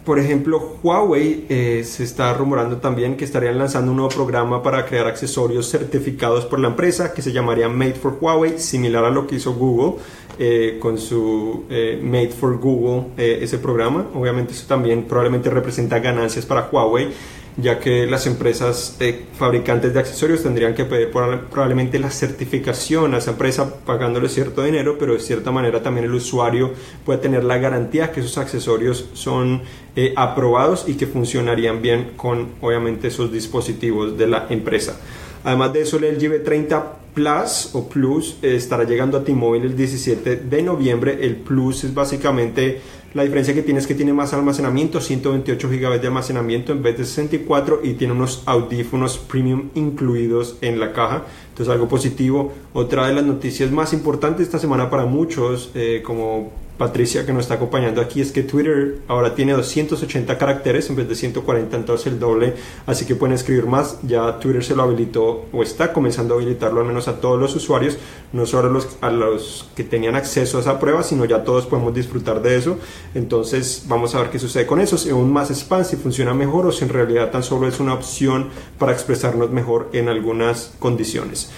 por 0.06 0.20
ejemplo, 0.20 0.78
Huawei 0.84 1.46
eh, 1.50 1.84
se 1.84 2.04
está 2.04 2.34
rumorando 2.34 2.78
también 2.78 3.18
que 3.18 3.26
estarían 3.26 3.58
lanzando 3.58 3.92
un 3.92 3.98
nuevo 3.98 4.14
programa 4.14 4.62
para 4.62 4.86
crear 4.86 5.08
accesorios 5.08 5.68
certificados 5.68 6.46
por 6.46 6.60
la 6.60 6.68
empresa 6.68 7.12
que 7.14 7.24
se 7.24 7.32
llamaría 7.32 7.68
Made 7.68 7.96
for 7.96 8.18
Huawei, 8.22 8.60
similar 8.60 9.04
a 9.04 9.10
lo 9.10 9.26
que 9.26 9.36
hizo 9.36 9.56
Google 9.56 10.00
eh, 10.38 10.78
con 10.80 11.00
su 11.00 11.64
eh, 11.70 12.00
Made 12.04 12.30
for 12.30 12.58
Google, 12.60 13.08
ese 13.18 13.58
programa. 13.58 14.08
Obviamente 14.14 14.54
eso 14.54 14.66
también 14.68 15.06
probablemente 15.06 15.50
representa 15.50 15.98
ganancias 16.00 16.46
para 16.46 16.70
Huawei 16.72 17.10
ya 17.58 17.80
que 17.80 18.06
las 18.06 18.28
empresas 18.28 18.98
fabricantes 19.38 19.94
de 19.94 20.00
accesorios 20.00 20.44
tendrían 20.44 20.76
que 20.76 20.84
pedir 20.84 21.10
probablemente 21.10 22.00
la 22.00 22.10
certificación 22.10 23.14
a 23.14 23.20
esa 23.20 23.32
empresa 23.32 23.76
pagándole 23.86 24.28
cierto 24.28 24.64
dinero, 24.64 24.98
pero 25.00 25.14
de 25.14 25.20
cierta 25.20 25.52
manera 25.52 25.82
también 25.82 26.06
el 26.06 26.14
usuario 26.14 26.74
puede 27.06 27.20
tener 27.20 27.44
la 27.44 27.58
garantía 27.58 28.12
que 28.12 28.20
esos 28.20 28.38
accesorios 28.38 29.10
son 29.14 29.62
eh, 29.96 30.14
aprobados 30.18 30.86
y 30.88 30.96
que 30.96 31.08
funcionarían 31.08 31.82
bien 31.82 32.12
con 32.18 32.50
obviamente 32.62 33.08
esos 33.08 33.32
dispositivos 33.32 34.18
de 34.18 34.28
la 34.28 34.48
empresa. 34.50 35.00
Además 35.46 35.74
de 35.74 35.82
eso, 35.82 35.98
el 35.98 36.16
LG 36.16 36.44
30 36.44 36.94
Plus 37.14 37.70
o 37.74 37.88
Plus 37.88 38.38
eh, 38.42 38.56
estará 38.56 38.84
llegando 38.84 39.18
a 39.18 39.24
T-Mobile 39.24 39.68
el 39.68 39.78
17 39.78 40.36
de 40.36 40.62
noviembre. 40.62 41.18
El 41.22 41.38
Plus 41.38 41.86
es 41.86 41.94
básicamente 41.94 42.82
la 43.16 43.24
diferencia 43.24 43.54
que 43.54 43.62
tiene 43.62 43.80
es 43.80 43.88
que 43.88 43.96
tiene 43.96 44.12
más 44.12 44.34
almacenamiento, 44.34 45.00
128 45.00 45.70
GB 45.70 46.02
de 46.02 46.08
almacenamiento 46.08 46.74
en 46.74 46.84
vez 46.84 46.98
de 46.98 47.06
64 47.06 47.80
y 47.82 47.94
tiene 47.94 48.12
unos 48.12 48.44
audífonos 48.46 49.18
premium 49.18 49.70
incluidos 49.74 50.58
en 50.60 50.82
la 50.82 50.92
caja. 50.92 51.24
Entonces 51.48 51.74
algo 51.74 51.88
positivo. 51.88 52.52
Otra 52.74 53.08
de 53.08 53.14
las 53.14 53.24
noticias 53.24 53.72
más 53.72 53.94
importantes 53.94 54.42
esta 54.46 54.60
semana 54.60 54.90
para 54.90 55.06
muchos, 55.06 55.72
eh, 55.76 56.04
como 56.06 56.52
Patricia 56.78 57.26
que 57.26 57.32
nos 57.32 57.44
está 57.44 57.56
acompañando 57.56 58.02
aquí 58.02 58.20
es 58.20 58.32
que 58.32 58.44
Twitter 58.44 59.00
ahora 59.08 59.34
tiene 59.34 59.54
280 59.54 60.38
caracteres 60.38 60.90
en 60.90 60.98
vez 60.98 61.08
de 61.08 61.16
140, 61.16 61.78
entonces 61.78 62.08
el 62.08 62.20
doble, 62.20 62.54
así 62.86 63.06
que 63.06 63.16
pueden 63.16 63.34
escribir 63.34 63.66
más. 63.66 64.00
Ya 64.04 64.40
Twitter 64.40 64.64
se 64.64 64.76
lo 64.76 64.84
habilitó 64.84 65.46
o 65.54 65.64
está 65.64 65.94
comenzando 65.94 66.34
a 66.34 66.38
habilitarlo 66.38 66.82
al 66.82 66.88
menos 66.88 67.08
a 67.08 67.22
todos 67.22 67.40
los 67.40 67.56
usuarios, 67.56 67.98
no 68.34 68.46
solo 68.46 68.68
a 68.68 68.72
los, 68.72 68.90
a 69.00 69.10
los 69.10 69.70
que 69.76 69.86
tenían 69.86 70.16
acceso 70.16 70.58
a 70.58 70.62
esa 70.62 70.80
prueba, 70.80 71.02
sino 71.04 71.24
ya 71.24 71.44
todos 71.44 71.66
podemos 71.66 71.94
disfrutar 71.94 72.42
de 72.42 72.58
eso. 72.58 72.78
Entonces 73.14 73.86
vamos 73.88 74.14
a 74.14 74.20
ver 74.20 74.30
qué 74.30 74.40
sucede 74.40 74.66
con 74.66 74.82
eso, 74.82 74.98
si 74.98 75.10
aún 75.10 75.32
más 75.32 75.52
spam, 75.52 75.86
si 75.86 75.96
funciona 75.96 76.34
mejor 76.34 76.66
o 76.66 76.72
si 76.74 76.84
en 76.84 76.90
realidad 76.90 77.32
tan 77.32 77.44
solo 77.44 77.68
es 77.68 77.80
una 77.80 77.94
opción 77.94 78.50
para 78.78 78.92
expresarnos 78.92 79.50
mejor 79.50 79.90
en 79.94 80.10
algunas 80.10 80.74
condiciones. 80.80 81.50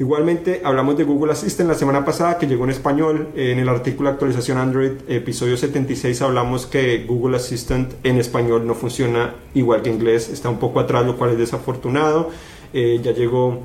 Igualmente 0.00 0.60
hablamos 0.64 0.96
de 0.96 1.04
Google 1.04 1.32
Assistant 1.32 1.68
la 1.68 1.76
semana 1.76 2.04
pasada 2.04 2.36
que 2.36 2.48
llegó 2.48 2.64
en 2.64 2.70
español. 2.70 3.28
En 3.36 3.60
el 3.60 3.68
artículo 3.68 4.08
actualización 4.08 4.58
Android, 4.58 4.90
episodio 5.06 5.56
76, 5.56 6.20
hablamos 6.20 6.66
que 6.66 7.04
Google 7.06 7.36
Assistant 7.36 7.92
en 8.02 8.16
español 8.18 8.66
no 8.66 8.74
funciona 8.74 9.36
igual 9.54 9.82
que 9.82 9.90
inglés, 9.90 10.30
está 10.30 10.48
un 10.48 10.58
poco 10.58 10.80
atrás, 10.80 11.06
lo 11.06 11.16
cual 11.16 11.30
es 11.30 11.38
desafortunado. 11.38 12.30
Eh, 12.72 12.98
ya 13.04 13.12
llegó, 13.12 13.60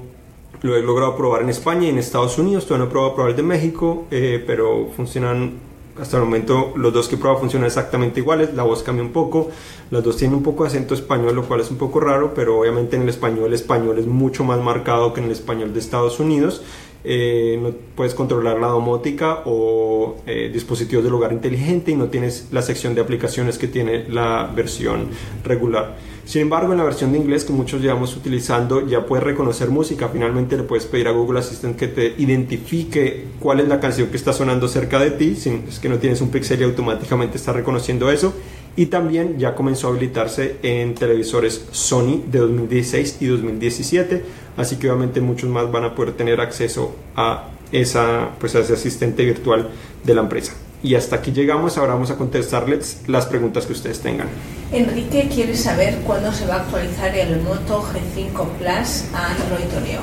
lo 0.62 0.76
he 0.76 0.84
logrado 0.84 1.18
probar 1.18 1.42
en 1.42 1.50
España 1.50 1.88
y 1.88 1.90
en 1.90 1.98
Estados 1.98 2.38
Unidos, 2.38 2.66
todavía 2.66 2.86
no 2.86 2.90
he 2.90 2.92
probado 2.92 3.16
probar 3.16 3.32
el 3.32 3.36
de 3.36 3.44
México, 3.44 4.06
eh, 4.12 4.44
pero 4.46 4.90
funcionan 4.96 5.54
hasta 6.00 6.18
el 6.18 6.24
momento 6.24 6.74
los 6.76 6.94
dos 6.94 7.08
que 7.08 7.16
he 7.16 7.18
probado 7.18 7.40
funcionan 7.40 7.68
exactamente 7.68 8.20
iguales, 8.20 8.54
la 8.54 8.64
voz 8.64 8.84
cambia 8.84 9.04
un 9.04 9.12
poco, 9.12 9.50
las 9.92 10.04
dos 10.04 10.18
tienen 10.18 10.38
un 10.38 10.44
poco 10.44 10.64
de 10.64 10.70
acento 10.70 10.94
español, 10.94 11.36
lo 11.36 11.44
cual 11.44 11.62
es 11.62 11.72
un 11.72 11.78
poco 11.78 12.00
raro, 12.00 12.34
pero 12.34 12.60
obviamente 12.60 12.96
en 12.96 13.04
el 13.04 13.10
español 13.10 13.54
español 13.54 14.00
es 14.00 14.08
mucho 14.08 14.44
más 14.44 14.60
marcado 14.60 15.14
que 15.14 15.20
en 15.20 15.28
el 15.28 15.32
español 15.32 15.74
de 15.74 15.80
Estados 15.80 16.20
Unidos. 16.20 16.64
Eh, 17.04 17.58
no 17.62 17.72
puedes 17.96 18.14
controlar 18.14 18.60
la 18.60 18.68
domótica 18.68 19.44
o 19.46 20.18
eh, 20.26 20.50
dispositivos 20.52 21.04
del 21.04 21.14
hogar 21.14 21.32
inteligente 21.32 21.92
y 21.92 21.96
no 21.96 22.08
tienes 22.08 22.50
la 22.52 22.62
sección 22.62 22.94
de 22.94 23.02
aplicaciones 23.02 23.58
que 23.58 23.68
tiene 23.68 24.10
la 24.10 24.52
versión 24.54 25.08
regular. 25.44 25.96
Sin 26.30 26.44
embargo, 26.44 26.74
en 26.74 26.78
la 26.78 26.84
versión 26.84 27.12
de 27.12 27.18
inglés 27.18 27.44
que 27.44 27.54
muchos 27.54 27.82
llevamos 27.82 28.16
utilizando 28.16 28.86
ya 28.86 29.04
puedes 29.04 29.24
reconocer 29.24 29.72
música. 29.72 30.10
Finalmente 30.10 30.58
le 30.58 30.62
puedes 30.62 30.86
pedir 30.86 31.08
a 31.08 31.12
Google 31.12 31.40
Assistant 31.40 31.76
que 31.76 31.88
te 31.88 32.14
identifique 32.20 33.26
cuál 33.40 33.62
es 33.62 33.68
la 33.68 33.80
canción 33.80 34.10
que 34.10 34.18
está 34.18 34.32
sonando 34.32 34.68
cerca 34.68 35.00
de 35.00 35.10
ti. 35.10 35.36
Si 35.36 35.50
es 35.68 35.80
que 35.80 35.90
no 35.90 35.98
tienes 35.98 36.22
un 36.22 36.30
pixel 36.30 36.62
y 36.62 36.66
automáticamente 36.66 37.38
está 37.38 37.52
reconociendo 37.52 38.12
eso. 38.12 38.32
Y 38.76 38.86
también 38.86 39.40
ya 39.40 39.56
comenzó 39.56 39.88
a 39.88 39.90
habilitarse 39.90 40.58
en 40.62 40.94
televisores 40.94 41.66
Sony 41.72 42.22
de 42.28 42.38
2016 42.38 43.18
y 43.22 43.26
2017. 43.26 44.24
Así 44.56 44.76
que 44.76 44.88
obviamente 44.88 45.22
muchos 45.22 45.50
más 45.50 45.72
van 45.72 45.86
a 45.86 45.96
poder 45.96 46.14
tener 46.14 46.42
acceso 46.42 46.94
a, 47.16 47.50
esa, 47.72 48.36
pues 48.40 48.54
a 48.54 48.60
ese 48.60 48.74
asistente 48.74 49.26
virtual 49.26 49.72
de 50.04 50.14
la 50.14 50.22
empresa. 50.22 50.54
Y 50.82 50.96
hasta 50.96 51.18
aquí 51.18 51.32
llegamos, 51.32 51.78
ahora 51.78 51.94
vamos 51.94 52.10
a 52.12 52.16
contestarles 52.16 53.04
las 53.08 53.26
preguntas 53.26 53.66
que 53.66 53.74
ustedes 53.74 54.00
tengan. 54.00 54.28
Enrique 54.72 55.30
quiere 55.34 55.56
saber 55.56 55.96
cuándo 56.06 56.32
se 56.32 56.46
va 56.46 56.56
a 56.56 56.62
actualizar 56.62 57.14
el 57.16 57.42
Moto 57.42 57.84
G5 57.84 58.48
Plus 58.58 59.14
a 59.14 59.32
Android 59.32 59.78
Oreo. 59.78 60.02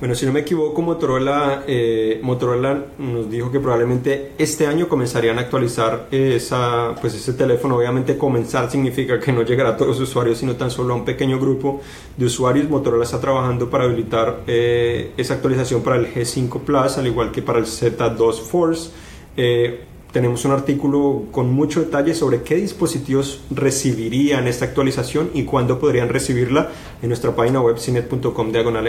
Bueno, 0.00 0.14
si 0.14 0.24
no 0.24 0.32
me 0.32 0.40
equivoco, 0.40 0.80
Motorola, 0.80 1.64
eh, 1.66 2.20
Motorola 2.22 2.86
nos 2.96 3.30
dijo 3.30 3.52
que 3.52 3.60
probablemente 3.60 4.32
este 4.38 4.66
año 4.66 4.88
comenzarían 4.88 5.36
a 5.36 5.42
actualizar 5.42 6.08
esa, 6.10 6.94
pues 6.98 7.14
ese 7.14 7.34
teléfono. 7.34 7.76
Obviamente 7.76 8.16
comenzar 8.16 8.70
significa 8.70 9.20
que 9.20 9.30
no 9.30 9.42
llegará 9.42 9.70
a 9.70 9.76
todos 9.76 9.98
los 9.98 10.08
usuarios, 10.08 10.38
sino 10.38 10.56
tan 10.56 10.70
solo 10.70 10.94
a 10.94 10.96
un 10.96 11.04
pequeño 11.04 11.38
grupo 11.38 11.82
de 12.16 12.24
usuarios. 12.24 12.70
Motorola 12.70 13.04
está 13.04 13.20
trabajando 13.20 13.68
para 13.68 13.84
habilitar 13.84 14.40
eh, 14.46 15.12
esa 15.18 15.34
actualización 15.34 15.82
para 15.82 15.96
el 15.96 16.12
G5 16.12 16.60
Plus, 16.60 16.96
al 16.96 17.06
igual 17.06 17.30
que 17.30 17.42
para 17.42 17.58
el 17.58 17.66
Z2 17.66 18.40
Force. 18.40 18.90
Eh, 19.36 19.84
tenemos 20.12 20.44
un 20.44 20.52
artículo 20.52 21.24
con 21.30 21.52
mucho 21.52 21.80
detalle 21.80 22.14
sobre 22.14 22.42
qué 22.42 22.56
dispositivos 22.56 23.42
recibirían 23.50 24.48
esta 24.48 24.64
actualización 24.64 25.30
y 25.34 25.44
cuándo 25.44 25.78
podrían 25.78 26.08
recibirla 26.08 26.70
en 27.02 27.08
nuestra 27.08 27.34
página 27.34 27.60
web 27.60 27.78
cinet.com 27.78 28.52
diagonal. 28.52 28.80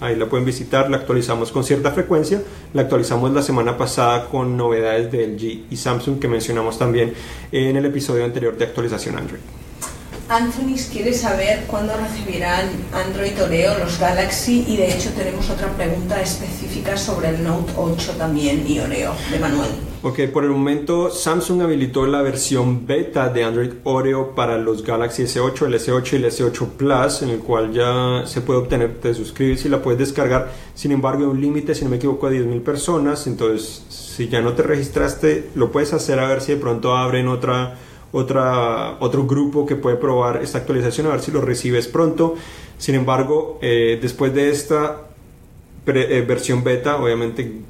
Ahí 0.00 0.16
la 0.16 0.26
pueden 0.26 0.44
visitar, 0.44 0.90
la 0.90 0.98
actualizamos 0.98 1.52
con 1.52 1.64
cierta 1.64 1.92
frecuencia. 1.92 2.42
La 2.74 2.82
actualizamos 2.82 3.32
la 3.32 3.42
semana 3.42 3.78
pasada 3.78 4.28
con 4.28 4.56
novedades 4.56 5.10
de 5.10 5.26
LG 5.26 5.72
y 5.72 5.76
Samsung 5.76 6.18
que 6.18 6.28
mencionamos 6.28 6.78
también 6.78 7.14
en 7.52 7.76
el 7.76 7.84
episodio 7.86 8.24
anterior 8.24 8.56
de 8.56 8.64
actualización 8.64 9.16
Android. 9.16 9.65
Anthony 10.28 10.74
quiere 10.92 11.12
saber 11.12 11.64
cuándo 11.68 11.92
recibirán 11.96 12.68
Android 12.92 13.40
Oreo 13.40 13.78
los 13.78 14.00
Galaxy 14.00 14.64
y 14.66 14.76
de 14.76 14.92
hecho 14.92 15.10
tenemos 15.16 15.48
otra 15.50 15.68
pregunta 15.76 16.20
específica 16.20 16.96
sobre 16.96 17.28
el 17.28 17.44
Note 17.44 17.72
8 17.76 18.14
también 18.18 18.64
y 18.66 18.80
Oreo 18.80 19.14
de 19.30 19.38
Manuel. 19.38 19.70
Ok, 20.02 20.22
por 20.32 20.42
el 20.42 20.50
momento 20.50 21.10
Samsung 21.10 21.62
habilitó 21.62 22.06
la 22.06 22.22
versión 22.22 22.86
beta 22.86 23.28
de 23.28 23.44
Android 23.44 23.72
Oreo 23.84 24.34
para 24.34 24.58
los 24.58 24.84
Galaxy 24.84 25.22
S8, 25.22 25.66
el 25.66 25.74
S8 25.74 26.12
y 26.12 26.16
el 26.16 26.24
S8 26.24 26.68
Plus, 26.70 27.22
en 27.22 27.30
el 27.30 27.38
cual 27.38 27.72
ya 27.72 28.26
se 28.26 28.40
puede 28.40 28.60
obtener, 28.60 29.00
te 29.00 29.14
suscribes 29.14 29.64
y 29.64 29.68
la 29.68 29.80
puedes 29.80 29.98
descargar. 30.00 30.52
Sin 30.74 30.90
embargo, 30.90 31.24
hay 31.24 31.30
un 31.30 31.40
límite, 31.40 31.74
si 31.74 31.84
no 31.84 31.90
me 31.90 31.96
equivoco, 31.96 32.28
de 32.28 32.44
10.000 32.44 32.62
personas. 32.62 33.26
Entonces, 33.26 33.84
si 33.88 34.28
ya 34.28 34.40
no 34.40 34.52
te 34.54 34.62
registraste, 34.62 35.50
lo 35.54 35.72
puedes 35.72 35.92
hacer 35.92 36.18
a 36.18 36.28
ver 36.28 36.40
si 36.40 36.52
de 36.52 36.58
pronto 36.58 36.96
abren 36.96 37.28
otra 37.28 37.76
otra, 38.12 38.96
otro 39.00 39.26
grupo 39.26 39.66
que 39.66 39.76
puede 39.76 39.96
probar 39.96 40.42
esta 40.42 40.58
actualización 40.58 41.06
a 41.06 41.10
ver 41.10 41.20
si 41.20 41.30
lo 41.30 41.40
recibes 41.40 41.88
pronto. 41.88 42.34
Sin 42.78 42.94
embargo, 42.94 43.58
eh, 43.62 43.98
después 44.00 44.34
de 44.34 44.50
esta 44.50 45.08
eh, 45.86 46.24
versión 46.26 46.64
beta, 46.64 46.96
obviamente 46.96 47.60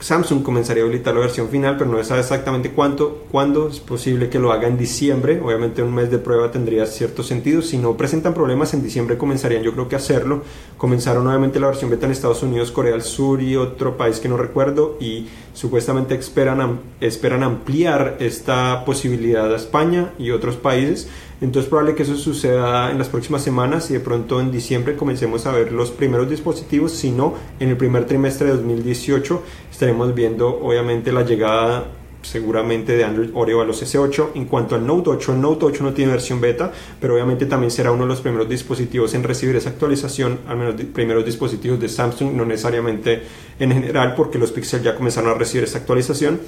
Samsung 0.00 0.44
comenzaría 0.44 0.84
a 0.84 0.86
habilitar 0.86 1.12
la 1.12 1.20
versión 1.20 1.48
final, 1.48 1.76
pero 1.76 1.90
no 1.90 2.02
sabe 2.04 2.20
exactamente 2.20 2.70
cuánto, 2.70 3.24
cuándo. 3.32 3.68
Es 3.68 3.80
posible 3.80 4.28
que 4.28 4.38
lo 4.38 4.52
haga 4.52 4.68
en 4.68 4.78
diciembre. 4.78 5.40
Obviamente 5.40 5.82
un 5.82 5.92
mes 5.92 6.08
de 6.08 6.18
prueba 6.18 6.52
tendría 6.52 6.86
cierto 6.86 7.24
sentido. 7.24 7.62
Si 7.62 7.78
no 7.78 7.96
presentan 7.96 8.32
problemas 8.32 8.74
en 8.74 8.82
diciembre 8.82 9.18
comenzarían 9.18 9.64
yo 9.64 9.72
creo 9.72 9.88
que 9.88 9.96
hacerlo. 9.96 10.42
Comenzaron 10.76 11.24
nuevamente 11.24 11.58
la 11.58 11.66
versión 11.66 11.90
beta 11.90 12.06
en 12.06 12.12
Estados 12.12 12.44
Unidos, 12.44 12.70
Corea 12.70 12.92
del 12.92 13.02
Sur 13.02 13.42
y 13.42 13.56
otro 13.56 13.96
país 13.96 14.20
que 14.20 14.28
no 14.28 14.36
recuerdo 14.36 14.96
y 15.00 15.26
supuestamente 15.52 16.14
esperan, 16.14 16.78
esperan 17.00 17.42
ampliar 17.42 18.18
esta 18.20 18.84
posibilidad 18.84 19.52
a 19.52 19.56
España 19.56 20.12
y 20.16 20.30
otros 20.30 20.54
países. 20.54 21.08
Entonces 21.40 21.64
es 21.64 21.68
probable 21.68 21.94
que 21.94 22.02
eso 22.02 22.16
suceda 22.16 22.90
en 22.90 22.98
las 22.98 23.08
próximas 23.08 23.42
semanas 23.42 23.90
y 23.90 23.94
de 23.94 24.00
pronto 24.00 24.40
en 24.40 24.50
diciembre 24.50 24.96
comencemos 24.96 25.46
a 25.46 25.52
ver 25.52 25.70
los 25.72 25.90
primeros 25.90 26.28
dispositivos, 26.28 26.92
si 26.92 27.10
no, 27.12 27.34
en 27.60 27.68
el 27.68 27.76
primer 27.76 28.06
trimestre 28.06 28.48
de 28.48 28.54
2018 28.54 29.42
estaremos 29.70 30.14
viendo 30.14 30.48
obviamente 30.48 31.12
la 31.12 31.22
llegada 31.22 31.86
seguramente 32.22 32.96
de 32.96 33.04
Android 33.04 33.30
Oreo 33.34 33.60
a 33.60 33.64
los 33.64 33.82
S8. 33.82 34.30
En 34.34 34.46
cuanto 34.46 34.74
al 34.74 34.86
Note 34.86 35.10
8, 35.10 35.34
el 35.34 35.40
Note 35.40 35.64
8 35.66 35.84
no 35.84 35.92
tiene 35.92 36.12
versión 36.12 36.40
beta, 36.40 36.72
pero 37.00 37.14
obviamente 37.14 37.46
también 37.46 37.70
será 37.70 37.92
uno 37.92 38.02
de 38.02 38.08
los 38.08 38.20
primeros 38.20 38.48
dispositivos 38.48 39.14
en 39.14 39.22
recibir 39.22 39.56
esa 39.56 39.70
actualización, 39.70 40.40
al 40.48 40.56
menos 40.56 40.74
primeros 40.92 41.24
dispositivos 41.24 41.80
de 41.80 41.88
Samsung, 41.88 42.32
no 42.34 42.44
necesariamente 42.44 43.22
en 43.58 43.72
general, 43.72 44.14
porque 44.14 44.38
los 44.38 44.52
Pixel 44.52 44.82
ya 44.82 44.94
comenzaron 44.94 45.30
a 45.30 45.34
recibir 45.34 45.64
esta 45.64 45.78
actualización. 45.78 46.40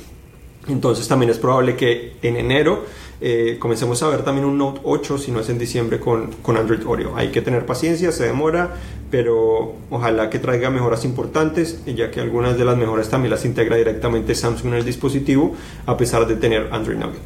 Entonces 0.68 1.08
también 1.08 1.30
es 1.30 1.38
probable 1.38 1.76
que 1.76 2.14
en 2.22 2.36
enero 2.36 2.84
eh, 3.22 3.56
comencemos 3.58 4.02
a 4.02 4.08
ver 4.08 4.22
también 4.22 4.46
un 4.46 4.56
Note 4.56 4.80
8, 4.82 5.18
si 5.18 5.30
no 5.30 5.40
es 5.40 5.48
en 5.50 5.58
diciembre, 5.58 6.00
con, 6.00 6.32
con 6.42 6.56
Android 6.56 6.86
Oreo. 6.86 7.16
Hay 7.16 7.30
que 7.30 7.42
tener 7.42 7.66
paciencia, 7.66 8.12
se 8.12 8.24
demora, 8.24 8.76
pero 9.10 9.74
ojalá 9.90 10.30
que 10.30 10.38
traiga 10.38 10.70
mejoras 10.70 11.04
importantes, 11.04 11.84
ya 11.84 12.10
que 12.10 12.20
algunas 12.20 12.56
de 12.56 12.64
las 12.64 12.76
mejoras 12.76 13.10
también 13.10 13.30
las 13.30 13.44
integra 13.44 13.76
directamente 13.76 14.34
Samsung 14.34 14.68
en 14.68 14.74
el 14.78 14.84
dispositivo, 14.84 15.54
a 15.86 15.96
pesar 15.96 16.26
de 16.26 16.36
tener 16.36 16.68
Android 16.72 16.96
Nugget. 16.96 17.20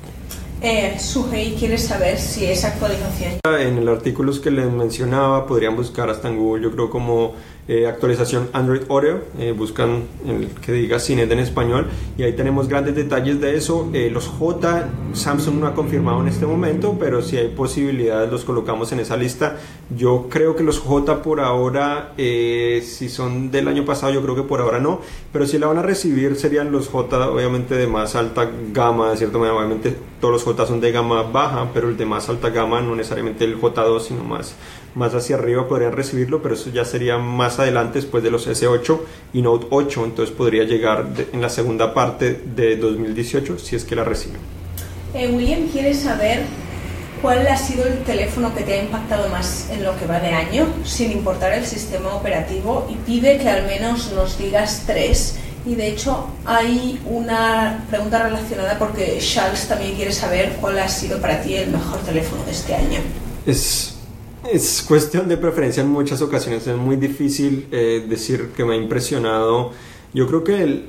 Eh, 0.67 0.99
Sugei 0.99 1.55
quiere 1.57 1.77
saber 1.77 2.19
si 2.19 2.47
esa 2.47 2.69
actualización. 2.69 3.35
En 3.45 3.77
el 3.77 3.87
artículo 3.87 4.33
que 4.41 4.51
les 4.51 4.71
mencionaba, 4.71 5.47
podrían 5.47 5.77
buscar 5.77 6.09
hasta 6.09 6.29
en 6.29 6.39
Google, 6.39 6.65
yo 6.65 6.71
creo 6.73 6.89
como 6.89 7.35
eh, 7.67 7.87
actualización 7.87 8.51
Android 8.53 8.83
Oreo, 8.89 9.23
eh, 9.39 9.53
buscan 9.53 10.03
el 10.27 10.49
que 10.49 10.73
diga 10.73 11.01
Cinet 11.01 11.33
en 11.33 11.39
español 11.39 11.87
y 12.19 12.23
ahí 12.23 12.35
tenemos 12.35 12.69
grandes 12.69 12.95
detalles 12.95 13.41
de 13.41 13.57
eso. 13.57 13.89
Eh, 13.95 14.11
los 14.11 14.29
J, 14.29 14.89
Samsung 15.15 15.61
no 15.61 15.67
ha 15.67 15.75
confirmado 15.75 16.21
en 16.21 16.29
este 16.29 16.45
momento, 16.45 16.97
pero 17.01 17.23
si 17.23 17.39
hay 17.39 17.49
posibilidades 17.49 18.31
los 18.31 18.45
colocamos 18.45 18.93
en 18.93 19.01
esa 19.01 19.17
lista. 19.17 19.57
Yo 19.97 20.27
creo 20.29 20.57
que 20.57 20.63
los 20.63 20.79
J 20.79 21.23
por 21.23 21.41
ahora, 21.41 22.13
si 22.17 23.09
son 23.09 23.51
del 23.51 23.69
año 23.69 23.87
pasado, 23.87 24.13
yo 24.13 24.23
creo 24.23 24.35
que 24.35 24.43
por 24.43 24.61
ahora 24.61 24.79
no, 24.79 25.01
pero 25.33 25.47
si 25.47 25.59
la 25.59 25.67
van 25.67 25.79
a 25.79 25.83
recibir 25.83 26.37
serían 26.37 26.71
los 26.71 26.89
J 26.89 27.31
obviamente 27.31 27.77
de 27.77 27.87
más 27.87 28.15
alta 28.15 28.51
gama, 28.73 29.11
de 29.11 29.17
cierta 29.17 29.39
manera, 29.39 29.57
obviamente 29.57 29.97
todos 30.21 30.33
los 30.33 30.45
J 30.45 30.67
son 30.67 30.81
de 30.81 30.93
gama 30.93 31.23
baja, 31.23 31.71
pero 31.73 31.89
el 31.89 31.97
de 31.97 32.05
más 32.05 32.29
alta 32.29 32.51
gama 32.51 32.81
no 32.81 32.95
necesariamente 32.95 33.45
el 33.45 33.61
J2, 33.61 34.01
sino 34.01 34.25
más 34.25 34.55
más 34.95 35.15
hacia 35.15 35.37
arriba 35.37 35.69
podrían 35.69 35.93
recibirlo, 35.93 36.43
pero 36.43 36.55
eso 36.55 36.71
ya 36.71 36.85
sería 36.85 37.19
más 37.19 37.59
adelante 37.59 38.01
después 38.01 38.23
de 38.23 38.31
los 38.31 38.49
S8 38.49 39.01
y 39.33 39.43
Note 39.43 39.67
8, 39.71 40.05
entonces 40.05 40.35
podría 40.35 40.65
llegar 40.65 41.07
en 41.33 41.41
la 41.41 41.49
segunda 41.49 41.93
parte 41.93 42.41
de 42.55 42.77
2018 42.77 43.59
si 43.59 43.77
es 43.77 43.85
que 43.85 43.97
la 43.97 44.05
reciben. 44.05 44.39
Eh, 45.15 45.29
William 45.29 45.69
quiere 45.69 45.95
saber 45.95 46.43
cuál 47.23 47.47
ha 47.47 47.57
sido 47.57 47.87
el 47.87 47.99
teléfono 48.01 48.55
que 48.55 48.65
te 48.65 48.75
ha 48.75 48.83
impactado 48.83 49.29
más 49.31 49.71
en 49.71 49.83
lo 49.83 49.97
que 49.97 50.07
va 50.07 50.21
de 50.21 50.29
año, 50.29 50.67
sin 50.85 51.11
importar 51.13 51.53
el 51.55 51.65
sistema 51.65 52.15
operativo, 52.15 52.87
y 52.91 52.95
pide 52.97 53.39
que 53.39 53.49
al 53.49 53.67
menos 53.67 54.13
nos 54.13 54.39
digas 54.39 54.83
tres. 54.87 55.39
Y 55.67 55.75
de 55.75 55.89
hecho 55.89 56.29
hay 56.45 57.01
una 57.07 57.87
pregunta 57.89 58.23
relacionada 58.23 58.79
porque 58.79 59.19
Charles 59.21 59.67
también 59.67 59.95
quiere 59.95 60.13
saber 60.13 60.57
cuál 60.61 60.79
ha 60.79 60.89
sido 60.89 61.19
para 61.19 61.41
ti 61.41 61.55
el 61.55 61.71
mejor 61.71 62.01
teléfono 62.01 62.45
de 62.45 62.51
este 62.51 62.75
año. 62.75 63.01
Es 63.47 63.94
es 64.51 64.85
cuestión 64.87 65.29
de 65.29 65.37
preferencia 65.37 65.83
en 65.83 65.89
muchas 65.89 66.23
ocasiones. 66.23 66.67
Es 66.67 66.77
muy 66.77 66.97
difícil 66.97 67.67
eh, 67.71 68.05
decir 68.09 68.51
que 68.57 68.65
me 68.65 68.75
ha 68.75 68.77
impresionado. 68.77 69.73
Yo 70.13 70.27
creo 70.27 70.45
que 70.45 70.63
el, 70.63 70.85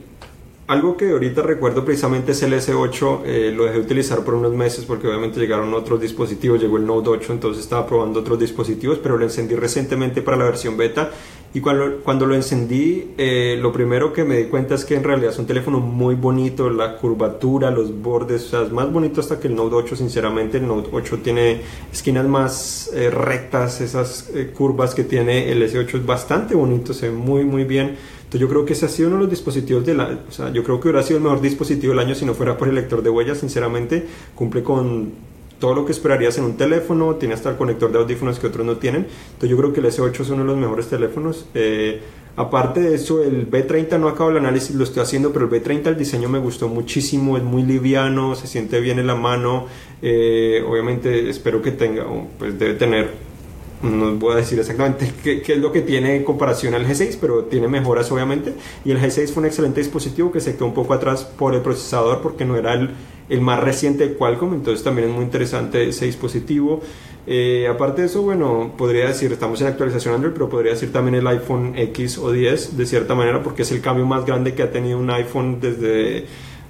algo 0.67 0.97
que 0.97 1.11
ahorita 1.11 1.41
recuerdo 1.41 1.85
precisamente 1.85 2.31
es 2.31 2.41
el 2.43 2.53
S8, 2.53 3.21
eh, 3.25 3.53
lo 3.55 3.65
dejé 3.65 3.79
utilizar 3.79 4.23
por 4.23 4.33
unos 4.33 4.53
meses 4.53 4.85
porque 4.85 5.07
obviamente 5.07 5.39
llegaron 5.39 5.73
otros 5.73 6.01
dispositivos, 6.01 6.59
llegó 6.59 6.77
el 6.77 6.85
Note 6.85 7.09
8, 7.09 7.33
entonces 7.33 7.63
estaba 7.63 7.85
probando 7.85 8.19
otros 8.19 8.39
dispositivos, 8.39 8.97
pero 8.97 9.17
lo 9.17 9.25
encendí 9.25 9.55
recientemente 9.55 10.21
para 10.21 10.37
la 10.37 10.45
versión 10.45 10.75
beta 10.75 11.11
y 11.55 11.61
cuando, 11.61 12.01
cuando 12.03 12.25
lo 12.25 12.35
encendí, 12.35 13.13
eh, 13.17 13.57
lo 13.61 13.71
primero 13.71 14.11
que 14.11 14.25
me 14.25 14.35
di 14.35 14.43
cuenta 14.49 14.75
es 14.75 14.83
que 14.83 14.93
en 14.93 15.05
realidad 15.05 15.31
es 15.31 15.39
un 15.39 15.45
teléfono 15.45 15.79
muy 15.79 16.15
bonito, 16.15 16.69
la 16.69 16.97
curvatura, 16.97 17.71
los 17.71 17.97
bordes, 18.01 18.47
o 18.47 18.49
sea, 18.49 18.61
es 18.63 18.73
más 18.73 18.91
bonito 18.91 19.21
hasta 19.21 19.39
que 19.39 19.47
el 19.47 19.55
Note 19.55 19.73
8, 19.73 19.95
sinceramente, 19.95 20.57
el 20.57 20.67
Note 20.67 20.89
8 20.91 21.19
tiene 21.23 21.61
esquinas 21.93 22.27
más 22.27 22.91
eh, 22.93 23.09
rectas, 23.09 23.79
esas 23.79 24.29
curvas 24.53 24.93
que 24.93 25.05
tiene 25.05 25.49
el 25.49 25.63
S8 25.63 25.99
es 25.99 26.05
bastante 26.05 26.55
bonito, 26.55 26.93
se 26.93 27.07
ve 27.07 27.15
muy 27.15 27.45
muy 27.45 27.63
bien. 27.63 27.95
Yo 28.31 28.49
creo 28.49 28.65
que 28.65 28.73
ese 28.73 28.87
ha 28.87 28.89
sido 28.89 29.07
uno 29.07 29.17
de 29.19 29.23
los 29.23 29.29
dispositivos 29.29 29.85
de 29.85 29.93
la, 29.93 30.19
o 30.27 30.31
sea, 30.33 30.51
yo 30.51 30.61
creo 30.61 30.81
que 30.81 30.89
hubiera 30.89 31.03
sido 31.03 31.19
el 31.19 31.23
mejor 31.23 31.39
dispositivo 31.39 31.93
del 31.93 31.99
año 31.99 32.15
si 32.15 32.25
no 32.25 32.33
fuera 32.33 32.57
por 32.57 32.67
el 32.67 32.75
lector 32.75 33.01
de 33.01 33.09
huellas, 33.09 33.37
sinceramente, 33.37 34.05
cumple 34.35 34.61
con 34.61 35.13
todo 35.59 35.73
lo 35.73 35.85
que 35.85 35.91
esperarías 35.91 36.37
en 36.37 36.45
un 36.45 36.57
teléfono, 36.57 37.15
tiene 37.15 37.33
hasta 37.33 37.49
el 37.49 37.55
conector 37.55 37.91
de 37.91 37.99
audífonos 37.99 38.39
que 38.39 38.47
otros 38.47 38.65
no 38.65 38.77
tienen, 38.77 39.07
entonces 39.27 39.49
yo 39.49 39.57
creo 39.57 39.73
que 39.73 39.79
el 39.79 39.87
S8 39.87 40.19
es 40.19 40.29
uno 40.29 40.43
de 40.43 40.47
los 40.47 40.57
mejores 40.57 40.87
teléfonos. 40.87 41.45
Eh, 41.53 42.01
aparte 42.35 42.81
de 42.81 42.95
eso, 42.95 43.23
el 43.23 43.49
B30 43.49 43.99
no 43.99 44.07
acabo 44.07 44.31
el 44.31 44.37
análisis, 44.37 44.75
lo 44.75 44.83
estoy 44.83 45.03
haciendo, 45.03 45.31
pero 45.31 45.45
el 45.45 45.51
B30 45.51 45.87
el 45.87 45.97
diseño 45.97 46.29
me 46.29 46.39
gustó 46.39 46.67
muchísimo, 46.67 47.37
es 47.37 47.43
muy 47.43 47.63
liviano, 47.63 48.35
se 48.35 48.47
siente 48.47 48.79
bien 48.79 48.99
en 48.99 49.07
la 49.07 49.15
mano, 49.15 49.67
eh, 50.01 50.63
obviamente 50.67 51.29
espero 51.29 51.61
que 51.61 51.71
tenga, 51.71 52.05
pues 52.37 52.57
debe 52.59 52.73
tener 52.73 53.35
no 53.81 54.15
voy 54.15 54.33
a 54.33 54.35
decir 54.37 54.59
exactamente 54.59 55.11
qué, 55.23 55.41
es 55.47 55.59
lo 55.59 55.71
que 55.71 55.81
tiene 55.81 56.15
en 56.15 56.23
comparación 56.23 56.73
al 56.73 56.87
G6, 56.87 57.17
pero 57.19 57.45
tiene 57.45 57.67
mejoras 57.67 58.11
obviamente. 58.11 58.53
Y 58.83 58.91
el 58.91 58.99
G6 58.99 59.29
fue 59.29 59.41
un 59.41 59.47
excelente 59.47 59.79
dispositivo 59.79 60.31
que 60.31 60.39
se 60.39 60.55
quedó 60.55 60.65
un 60.65 60.73
poco 60.73 60.93
atrás 60.93 61.23
por 61.23 61.53
el 61.53 61.61
procesador 61.61 62.21
porque 62.21 62.45
no 62.45 62.55
era 62.55 62.73
el, 62.73 62.91
el 63.29 63.41
más 63.41 63.59
reciente 63.59 64.07
de 64.07 64.13
Qualcomm, 64.15 64.53
entonces 64.53 64.83
también 64.83 65.09
es 65.09 65.15
muy 65.15 65.23
interesante 65.23 65.87
ese 65.87 66.05
dispositivo. 66.05 66.81
Eh, 67.27 67.67
aparte 67.67 68.01
de 68.01 68.07
eso, 68.07 68.21
bueno, 68.21 68.73
podría 68.77 69.07
decir, 69.07 69.31
estamos 69.31 69.59
en 69.61 69.67
actualización 69.67 70.13
Android, 70.13 70.33
pero 70.33 70.47
podría 70.47 70.73
decir 70.73 70.91
también 70.91 71.15
el 71.15 71.27
iPhone 71.27 71.73
X 71.75 72.19
o 72.19 72.31
10 72.31 72.77
de 72.77 72.85
cierta 72.85 73.15
manera 73.15 73.41
porque 73.41 73.63
es 73.63 73.71
el 73.71 73.81
cambio 73.81 74.05
más 74.05 74.25
grande 74.25 74.53
que 74.53 74.61
ha 74.61 74.71
tenido 74.71 74.99
un 74.99 75.09
iPhone 75.09 75.59
desde 75.59 76.25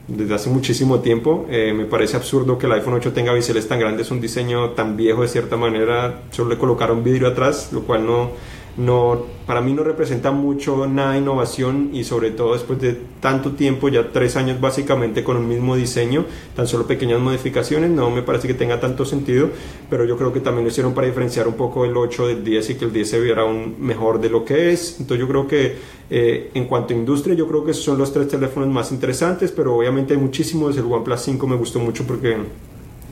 desde 0.07 0.33
hace 0.33 0.49
muchísimo 0.49 0.99
tiempo. 0.99 1.45
Eh, 1.49 1.73
me 1.75 1.85
parece 1.85 2.17
absurdo 2.17 2.57
que 2.57 2.67
el 2.67 2.73
iPhone 2.73 2.93
8 2.93 3.13
tenga 3.13 3.33
biseles 3.33 3.67
tan 3.67 3.79
grandes, 3.79 4.11
un 4.11 4.21
diseño 4.21 4.71
tan 4.71 4.97
viejo 4.97 5.21
de 5.21 5.27
cierta 5.27 5.57
manera. 5.57 6.21
Solo 6.31 6.51
le 6.51 6.57
colocaron 6.57 7.03
vidrio 7.03 7.27
atrás, 7.27 7.69
lo 7.71 7.81
cual 7.81 8.05
no, 8.05 8.31
no, 8.77 9.23
para 9.45 9.61
mí 9.61 9.73
no 9.73 9.83
representa 9.83 10.31
mucho 10.31 10.85
nada 10.85 11.13
de 11.13 11.19
innovación 11.19 11.91
y 11.93 12.03
sobre 12.03 12.31
todo 12.31 12.53
después 12.53 12.79
de 12.81 12.99
tanto 13.21 13.53
tiempo, 13.53 13.87
ya 13.87 14.11
tres 14.11 14.35
años 14.35 14.59
básicamente 14.59 15.23
con 15.23 15.37
un 15.37 15.47
mismo 15.47 15.77
diseño, 15.77 16.25
tan 16.55 16.67
solo 16.67 16.85
pequeñas 16.85 17.21
modificaciones, 17.21 17.89
no 17.89 18.09
me 18.11 18.21
parece 18.21 18.47
que 18.47 18.53
tenga 18.53 18.79
tanto 18.81 19.05
sentido, 19.05 19.49
pero 19.89 20.03
yo 20.03 20.17
creo 20.17 20.33
que 20.33 20.41
también 20.41 20.65
lo 20.65 20.71
hicieron 20.71 20.93
para 20.93 21.07
diferenciar 21.07 21.47
un 21.47 21.53
poco 21.53 21.85
el 21.85 21.95
8 21.95 22.27
del 22.27 22.43
10 22.43 22.71
y 22.71 22.75
que 22.75 22.85
el 22.85 22.91
10 22.91 23.09
se 23.09 23.19
viera 23.21 23.43
aún 23.43 23.75
mejor 23.79 24.19
de 24.19 24.29
lo 24.29 24.43
que 24.43 24.73
es. 24.73 24.99
Entonces 24.99 25.19
yo 25.19 25.27
creo 25.29 25.47
que 25.47 25.77
eh, 26.09 26.51
en 26.53 26.65
cuanto 26.65 26.93
a 26.93 26.97
industria, 26.97 27.33
yo 27.33 27.47
creo 27.47 27.63
que 27.63 27.71
esos 27.71 27.85
son 27.85 27.97
los 27.97 28.11
tres 28.11 28.27
teléfonos 28.27 28.67
más 28.69 28.91
interesantes, 28.91 29.51
pero 29.51 29.75
obviamente 29.75 30.13
hay 30.13 30.19
muchísimos. 30.19 30.77
El 30.77 30.85
OnePlus 30.85 31.21
5 31.21 31.47
me 31.47 31.55
gustó 31.55 31.79
mucho 31.79 32.05
porque 32.05 32.35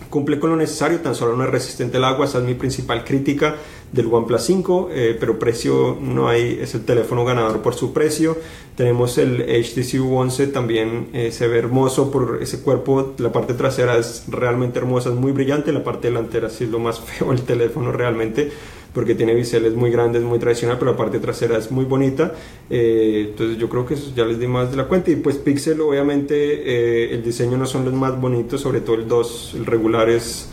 cumple 0.09 0.39
con 0.39 0.51
lo 0.51 0.55
necesario, 0.55 0.99
tan 0.99 1.15
solo 1.15 1.35
no 1.35 1.43
es 1.43 1.49
resistente 1.49 1.97
al 1.97 2.03
agua, 2.03 2.25
esa 2.25 2.37
es 2.37 2.43
mi 2.43 2.53
principal 2.53 3.03
crítica 3.03 3.55
del 3.93 4.07
OnePlus 4.07 4.41
5, 4.41 4.89
eh, 4.91 5.17
pero 5.19 5.39
precio 5.39 5.97
no 6.01 6.27
hay, 6.27 6.59
es 6.61 6.73
el 6.75 6.83
teléfono 6.83 7.23
ganador 7.23 7.61
por 7.61 7.75
su 7.75 7.93
precio. 7.93 8.35
Tenemos 8.75 9.17
el 9.19 9.41
HTC 9.41 10.01
U11, 10.01 10.51
también 10.51 11.09
eh, 11.13 11.31
se 11.31 11.47
ve 11.47 11.59
hermoso 11.59 12.11
por 12.11 12.39
ese 12.41 12.61
cuerpo, 12.61 13.13
la 13.19 13.31
parte 13.31 13.53
trasera 13.53 13.97
es 13.97 14.25
realmente 14.27 14.79
hermosa, 14.79 15.09
es 15.09 15.15
muy 15.15 15.31
brillante, 15.31 15.71
la 15.71 15.83
parte 15.83 16.07
delantera 16.07 16.49
sí 16.49 16.65
es 16.65 16.71
lo 16.71 16.79
más 16.79 16.99
feo 16.99 17.31
el 17.31 17.43
teléfono 17.43 17.91
realmente 17.91 18.51
porque 18.93 19.15
tiene 19.15 19.33
biseles 19.33 19.73
muy 19.73 19.89
grandes, 19.89 20.21
muy 20.21 20.37
tradicional, 20.37 20.77
pero 20.77 20.91
la 20.91 20.97
parte 20.97 21.19
trasera 21.19 21.57
es 21.57 21.71
muy 21.71 21.85
bonita. 21.85 22.33
Eh, 22.69 23.29
entonces 23.29 23.57
yo 23.57 23.67
creo 23.67 23.85
que 23.85 23.95
eso 23.95 24.11
ya 24.15 24.23
les 24.23 24.39
di 24.39 24.47
más 24.47 24.69
de 24.69 24.77
la 24.77 24.85
cuenta. 24.85 25.09
Y 25.09 25.15
pues 25.15 25.37
Pixel, 25.37 25.81
obviamente, 25.81 26.35
eh, 26.35 27.13
el 27.13 27.23
diseño 27.23 27.57
no 27.57 27.65
son 27.65 27.85
los 27.85 27.93
más 27.93 28.19
bonitos, 28.19 28.61
sobre 28.61 28.81
todo 28.81 28.95
el 28.97 29.07
2, 29.07 29.55
el 29.55 29.65
regular 29.65 30.09
es 30.09 30.49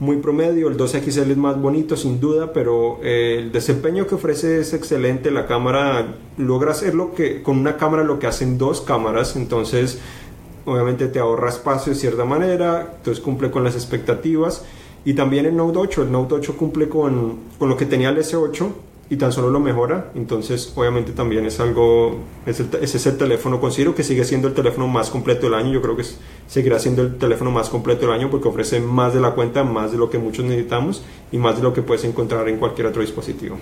muy 0.00 0.18
promedio, 0.18 0.68
el 0.68 0.76
2XL 0.76 1.30
es 1.30 1.36
más 1.36 1.60
bonito 1.60 1.96
sin 1.96 2.20
duda, 2.20 2.52
pero 2.52 3.00
eh, 3.02 3.36
el 3.38 3.52
desempeño 3.52 4.06
que 4.06 4.14
ofrece 4.14 4.60
es 4.60 4.72
excelente, 4.72 5.30
la 5.30 5.46
cámara 5.46 6.16
logra 6.36 6.70
hacer 6.70 6.94
lo 6.94 7.14
que 7.14 7.42
con 7.42 7.58
una 7.58 7.76
cámara 7.76 8.04
lo 8.04 8.18
que 8.18 8.28
hacen 8.28 8.58
dos 8.58 8.80
cámaras, 8.80 9.34
entonces 9.34 9.98
obviamente 10.64 11.08
te 11.08 11.18
ahorra 11.18 11.48
espacio 11.48 11.92
de 11.92 11.98
cierta 11.98 12.24
manera, 12.24 12.94
entonces 12.98 13.22
cumple 13.22 13.50
con 13.50 13.64
las 13.64 13.74
expectativas 13.74 14.64
y 15.04 15.14
también 15.14 15.46
el 15.46 15.56
Note 15.56 15.78
8, 15.78 16.02
el 16.02 16.12
Note 16.12 16.34
8 16.34 16.56
cumple 16.56 16.88
con, 16.88 17.38
con 17.58 17.68
lo 17.68 17.76
que 17.76 17.86
tenía 17.86 18.10
el 18.10 18.18
S8 18.18 18.70
y 19.10 19.16
tan 19.16 19.32
solo 19.32 19.50
lo 19.50 19.58
mejora, 19.58 20.10
entonces 20.14 20.72
obviamente 20.76 21.12
también 21.12 21.46
es 21.46 21.60
algo, 21.60 22.18
es, 22.44 22.60
el, 22.60 22.68
es 22.82 22.94
ese 22.94 23.12
teléfono, 23.12 23.60
considero 23.60 23.94
que 23.94 24.04
sigue 24.04 24.24
siendo 24.24 24.48
el 24.48 24.54
teléfono 24.54 24.86
más 24.86 25.08
completo 25.08 25.46
del 25.46 25.54
año, 25.54 25.72
yo 25.72 25.80
creo 25.80 25.96
que 25.96 26.04
seguirá 26.46 26.78
siendo 26.78 27.02
el 27.02 27.16
teléfono 27.16 27.50
más 27.50 27.70
completo 27.70 28.02
del 28.02 28.14
año 28.14 28.30
porque 28.30 28.48
ofrece 28.48 28.80
más 28.80 29.14
de 29.14 29.20
la 29.20 29.30
cuenta, 29.30 29.64
más 29.64 29.92
de 29.92 29.98
lo 29.98 30.10
que 30.10 30.18
muchos 30.18 30.44
necesitamos 30.44 31.02
y 31.32 31.38
más 31.38 31.56
de 31.56 31.62
lo 31.62 31.72
que 31.72 31.80
puedes 31.80 32.04
encontrar 32.04 32.48
en 32.48 32.58
cualquier 32.58 32.88
otro 32.88 33.00
dispositivo. 33.00 33.56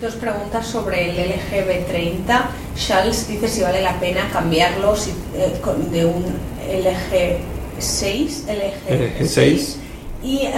Dos 0.00 0.14
preguntas 0.14 0.66
sobre 0.66 1.10
el 1.10 1.30
LG 1.30 1.66
B30. 1.66 2.42
Charles 2.76 3.26
dice 3.26 3.48
si 3.48 3.62
vale 3.62 3.80
la 3.80 3.98
pena 3.98 4.28
cambiarlo 4.32 4.94
eh, 5.34 5.60
de 5.90 6.04
un 6.04 6.22
LG 6.22 7.38
6, 7.78 8.46
LG 8.48 9.26
6 9.26 9.78
y 10.24 10.38
eh, 10.46 10.52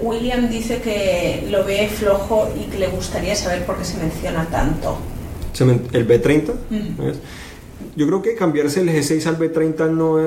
William 0.00 0.48
dice 0.48 0.80
que 0.80 1.46
lo 1.50 1.64
ve 1.64 1.88
flojo 1.88 2.48
y 2.58 2.70
que 2.70 2.78
le 2.78 2.88
gustaría 2.88 3.36
saber 3.36 3.66
por 3.66 3.76
qué 3.76 3.84
se 3.84 3.98
menciona 3.98 4.46
tanto. 4.46 4.96
¿El 5.92 6.08
B30? 6.08 6.52
Yo 7.96 8.06
creo 8.06 8.22
que 8.22 8.34
cambiarse 8.34 8.80
el 8.80 8.88
G6 8.88 9.26
al 9.26 9.38
B30 9.38 9.90
no 9.90 10.18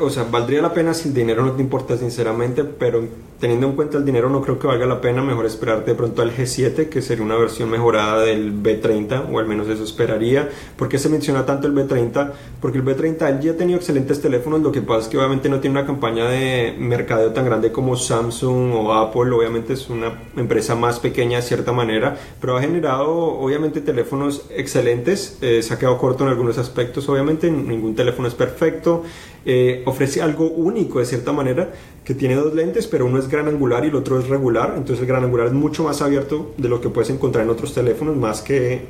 o 0.00 0.10
sea, 0.10 0.24
valdría 0.24 0.62
la 0.62 0.72
pena 0.72 0.94
si 0.94 1.08
el 1.08 1.14
dinero 1.14 1.44
no 1.44 1.52
te 1.52 1.62
importa 1.62 1.96
sinceramente, 1.98 2.64
pero 2.64 3.04
teniendo 3.38 3.66
en 3.66 3.72
cuenta 3.74 3.98
el 3.98 4.06
dinero 4.06 4.30
no 4.30 4.40
creo 4.40 4.58
que 4.58 4.66
valga 4.66 4.86
la 4.86 5.02
pena, 5.02 5.22
mejor 5.22 5.44
esperarte 5.44 5.90
de 5.90 5.96
pronto 5.96 6.22
al 6.22 6.34
G7, 6.34 6.88
que 6.88 7.02
sería 7.02 7.22
una 7.22 7.36
versión 7.36 7.70
mejorada 7.70 8.20
del 8.22 8.62
B30, 8.62 9.30
o 9.30 9.38
al 9.38 9.46
menos 9.46 9.68
eso 9.68 9.84
esperaría. 9.84 10.48
¿Por 10.78 10.88
qué 10.88 10.98
se 10.98 11.10
menciona 11.10 11.44
tanto 11.44 11.66
el 11.66 11.74
B30? 11.74 12.32
Porque 12.60 12.78
el 12.78 12.84
B30 12.84 13.40
ya 13.40 13.52
ha 13.52 13.56
tenido 13.56 13.78
excelentes 13.78 14.22
teléfonos, 14.22 14.62
lo 14.62 14.72
que 14.72 14.80
pasa 14.80 15.00
es 15.02 15.08
que 15.08 15.18
obviamente 15.18 15.50
no 15.50 15.60
tiene 15.60 15.78
una 15.78 15.86
campaña 15.86 16.26
de 16.26 16.74
mercadeo 16.78 17.32
tan 17.32 17.44
grande 17.44 17.70
como 17.70 17.96
Samsung 17.96 18.72
o 18.72 18.94
Apple, 18.94 19.30
obviamente 19.32 19.74
es 19.74 19.90
una 19.90 20.22
empresa 20.36 20.74
más 20.74 21.00
pequeña 21.00 21.36
de 21.36 21.42
cierta 21.42 21.72
manera, 21.72 22.16
pero 22.40 22.56
ha 22.56 22.62
generado 22.62 23.14
obviamente 23.14 23.82
teléfonos 23.82 24.46
excelentes, 24.48 25.36
eh, 25.42 25.62
se 25.62 25.74
ha 25.74 25.78
quedado 25.78 25.98
corto 25.98 26.24
en 26.24 26.30
algunos 26.30 26.56
aspectos, 26.56 27.06
obviamente 27.10 27.50
ningún 27.50 27.94
teléfono 27.94 28.26
es 28.26 28.34
perfecto, 28.34 29.04
eh, 29.46 29.82
ofrece 29.86 30.20
algo 30.20 30.48
único 30.50 30.98
de 30.98 31.06
cierta 31.06 31.32
manera, 31.32 31.70
que 32.04 32.14
tiene 32.14 32.34
dos 32.34 32.52
lentes, 32.52 32.86
pero 32.86 33.06
uno 33.06 33.18
es 33.18 33.28
gran 33.28 33.46
angular 33.46 33.84
y 33.84 33.88
el 33.88 33.94
otro 33.94 34.18
es 34.18 34.28
regular, 34.28 34.74
entonces 34.76 35.00
el 35.00 35.06
gran 35.06 35.24
angular 35.24 35.46
es 35.46 35.52
mucho 35.52 35.84
más 35.84 36.02
abierto 36.02 36.52
de 36.56 36.68
lo 36.68 36.80
que 36.80 36.88
puedes 36.88 37.10
encontrar 37.10 37.44
en 37.44 37.50
otros 37.50 37.72
teléfonos, 37.72 38.16
más 38.16 38.42
que 38.42 38.82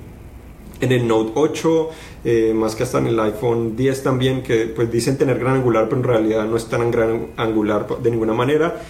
en 0.81 0.93
el 0.93 1.07
Note 1.07 1.33
8, 1.35 1.91
eh, 2.25 2.53
más 2.55 2.75
que 2.75 2.83
hasta 2.83 2.99
en 2.99 3.07
el 3.07 3.21
iPhone 3.21 3.77
10 3.77 4.03
también, 4.03 4.43
que 4.43 4.67
pues 4.67 4.91
dicen 4.91 5.17
tener 5.17 5.39
gran 5.39 5.57
angular, 5.57 5.85
pero 5.89 5.99
en 5.99 6.05
realidad 6.05 6.47
no 6.47 6.57
es 6.57 6.67
tan 6.67 6.91
gran 6.91 7.29
angular 7.37 7.87
de 8.03 8.11
ninguna 8.11 8.35
manera. 8.35 8.81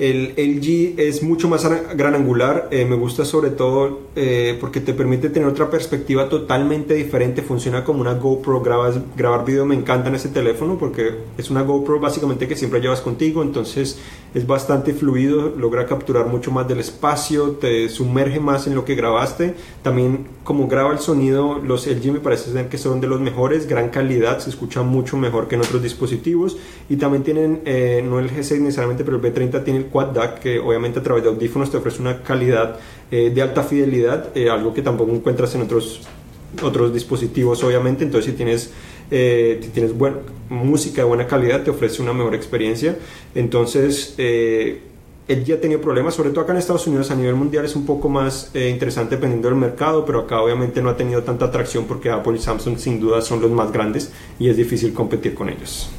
El 0.00 0.32
LG 0.34 0.98
es 0.98 1.22
mucho 1.22 1.46
más 1.46 1.68
gran 1.94 2.14
angular, 2.14 2.68
eh, 2.70 2.86
me 2.86 2.96
gusta 2.96 3.26
sobre 3.26 3.50
todo 3.50 4.00
eh, 4.16 4.56
porque 4.58 4.80
te 4.80 4.94
permite 4.94 5.28
tener 5.28 5.46
otra 5.46 5.68
perspectiva 5.68 6.26
totalmente 6.30 6.94
diferente, 6.94 7.42
funciona 7.42 7.84
como 7.84 8.00
una 8.00 8.14
GoPro, 8.14 8.62
grabas, 8.62 8.98
grabar 9.14 9.44
video 9.44 9.66
me 9.66 9.74
encanta 9.74 10.08
en 10.08 10.14
ese 10.14 10.30
teléfono 10.30 10.78
porque 10.78 11.16
es 11.36 11.50
una 11.50 11.60
GoPro 11.60 12.00
básicamente 12.00 12.48
que 12.48 12.56
siempre 12.56 12.80
llevas 12.80 13.02
contigo, 13.02 13.42
entonces 13.42 13.98
es 14.34 14.46
bastante 14.46 14.94
fluido, 14.94 15.54
logra 15.56 15.86
capturar 15.86 16.26
mucho 16.26 16.50
más 16.50 16.68
del 16.68 16.80
espacio, 16.80 17.52
te 17.52 17.88
sumerge 17.88 18.40
más 18.40 18.66
en 18.66 18.74
lo 18.74 18.84
que 18.84 18.94
grabaste, 18.94 19.54
también 19.82 20.26
como 20.44 20.68
graba 20.68 20.92
el 20.92 21.00
sonido, 21.00 21.58
los 21.58 21.86
LG 21.86 22.12
me 22.12 22.20
parece 22.20 22.52
ser 22.52 22.68
que 22.68 22.78
son 22.78 23.00
de 23.00 23.06
los 23.06 23.20
mejores, 23.20 23.66
gran 23.66 23.90
calidad, 23.90 24.38
se 24.38 24.50
escucha 24.50 24.82
mucho 24.82 25.16
mejor 25.16 25.48
que 25.48 25.56
en 25.56 25.62
otros 25.62 25.82
dispositivos. 25.82 26.56
Y 26.88 26.96
también 26.96 27.22
tienen, 27.22 27.60
eh, 27.64 28.04
no 28.04 28.18
el 28.18 28.30
G6 28.30 28.60
necesariamente, 28.60 29.04
pero 29.04 29.16
el 29.16 29.22
B30 29.22 29.64
tiene 29.64 29.80
el 29.80 29.86
Quad 29.86 30.08
DAC 30.08 30.40
que 30.40 30.58
obviamente 30.58 31.00
a 31.00 31.02
través 31.02 31.22
de 31.22 31.30
audífonos 31.30 31.70
te 31.70 31.76
ofrece 31.76 32.00
una 32.00 32.22
calidad 32.22 32.78
eh, 33.10 33.30
de 33.34 33.42
alta 33.42 33.62
fidelidad, 33.62 34.36
eh, 34.36 34.50
algo 34.50 34.72
que 34.72 34.82
tampoco 34.82 35.12
encuentras 35.12 35.54
en 35.54 35.62
otros, 35.62 36.02
otros 36.62 36.92
dispositivos 36.92 37.62
obviamente, 37.64 38.04
entonces 38.04 38.30
si 38.30 38.36
tienes, 38.36 38.72
eh, 39.10 39.60
tienes 39.72 39.96
buena, 39.96 40.18
música 40.48 41.02
de 41.02 41.08
buena 41.08 41.26
calidad 41.26 41.62
te 41.62 41.70
ofrece 41.70 42.02
una 42.02 42.12
mejor 42.12 42.34
experiencia, 42.34 42.96
entonces 43.34 44.14
él 44.18 45.44
ya 45.44 45.54
ha 45.54 45.60
tenido 45.60 45.80
problemas, 45.80 46.14
sobre 46.14 46.30
todo 46.30 46.40
acá 46.40 46.52
en 46.52 46.58
Estados 46.58 46.86
Unidos 46.86 47.10
a 47.10 47.14
nivel 47.14 47.36
mundial 47.36 47.64
es 47.64 47.76
un 47.76 47.86
poco 47.86 48.08
más 48.08 48.50
interesante 48.54 49.14
dependiendo 49.14 49.48
del 49.48 49.58
mercado, 49.58 50.04
pero 50.04 50.20
acá 50.20 50.40
obviamente 50.42 50.82
no 50.82 50.90
ha 50.90 50.96
tenido 50.96 51.22
tanta 51.22 51.44
atracción 51.44 51.84
porque 51.84 52.10
Apple 52.10 52.36
y 52.36 52.40
Samsung 52.40 52.78
sin 52.78 52.98
duda 52.98 53.22
son 53.22 53.40
los 53.40 53.50
más 53.50 53.70
grandes 53.72 54.10
y 54.38 54.48
es 54.48 54.56
difícil 54.56 54.92
competir 54.92 55.34
con 55.34 55.48
ellos. 55.48 55.90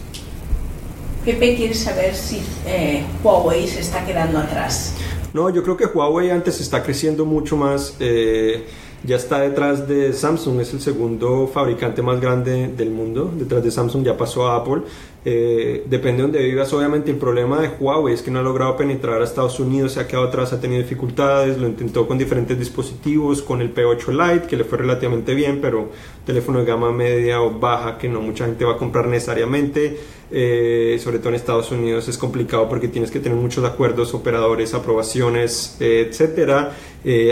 Pepe 1.26 1.56
quiere 1.56 1.76
saber 1.76 2.16
si 2.16 2.42
eh, 2.66 3.04
Huawei 3.24 3.68
se 3.68 3.82
está 3.82 4.04
quedando 4.06 4.40
atrás. 4.40 4.96
No, 5.34 5.50
yo 5.52 5.62
creo 5.62 5.78
que 5.78 5.86
Huawei 5.86 6.32
antes 6.32 6.60
está 6.60 6.82
creciendo 6.82 7.26
mucho 7.26 7.56
más. 7.56 7.96
Eh, 8.00 8.66
ya 9.04 9.16
está 9.16 9.40
detrás 9.40 9.88
de 9.88 10.14
Samsung, 10.14 10.62
es 10.62 10.74
el 10.74 10.82
segundo 10.82 11.48
fabricante 11.48 12.02
más 12.02 12.22
grande 12.22 12.68
del 12.68 12.92
mundo. 12.92 13.32
Detrás 13.36 13.64
de 13.64 13.72
Samsung 13.72 14.04
ya 14.04 14.16
pasó 14.16 14.48
a 14.48 14.58
Apple. 14.58 14.84
Eh, 15.24 15.84
depende 15.88 16.18
de 16.18 16.22
donde 16.24 16.44
vivas, 16.44 16.74
obviamente 16.74 17.12
el 17.12 17.18
problema 17.18 17.62
de 17.62 17.70
Huawei 17.80 18.16
es 18.16 18.24
que 18.24 18.32
no 18.32 18.40
ha 18.40 18.42
logrado 18.42 18.76
penetrar 18.76 19.22
a 19.22 19.24
Estados 19.24 19.60
Unidos, 19.60 19.92
se 19.92 20.00
ha 20.00 20.08
quedado 20.08 20.28
atrás, 20.28 20.52
ha 20.52 20.60
tenido 20.60 20.82
dificultades, 20.82 21.60
lo 21.60 21.68
intentó 21.68 22.08
con 22.08 22.18
diferentes 22.18 22.58
dispositivos, 22.58 23.44
con 23.44 23.62
el 23.62 23.72
P8 23.72 24.08
Lite, 24.10 24.48
que 24.48 24.58
le 24.58 24.64
fue 24.64 24.80
relativamente 24.80 25.36
bien, 25.36 25.60
pero 25.62 25.90
teléfono 26.26 26.60
de 26.60 26.66
gama 26.66 26.92
media 26.92 27.40
o 27.42 27.52
baja 27.52 28.00
que 28.00 28.10
no 28.10 28.20
mucha 28.20 28.46
gente 28.46 28.66
va 28.66 28.74
a 28.74 28.78
comprar 28.78 29.08
necesariamente. 29.08 29.98
Eh, 30.34 30.98
sobre 31.04 31.20
todo 31.20 31.28
en 31.30 31.36
Estados 31.36 31.74
Unidos 31.74 32.08
es 32.08 32.18
complicado 32.18 32.70
porque 32.70 32.88
tienes 32.88 33.12
que 33.12 33.20
tener 33.20 33.38
muchos 33.38 33.66
acuerdos, 33.66 34.14
operadores, 34.14 34.74
aprobaciones, 34.74 35.76
eh, 35.82 36.08
etcétera. 36.08 36.72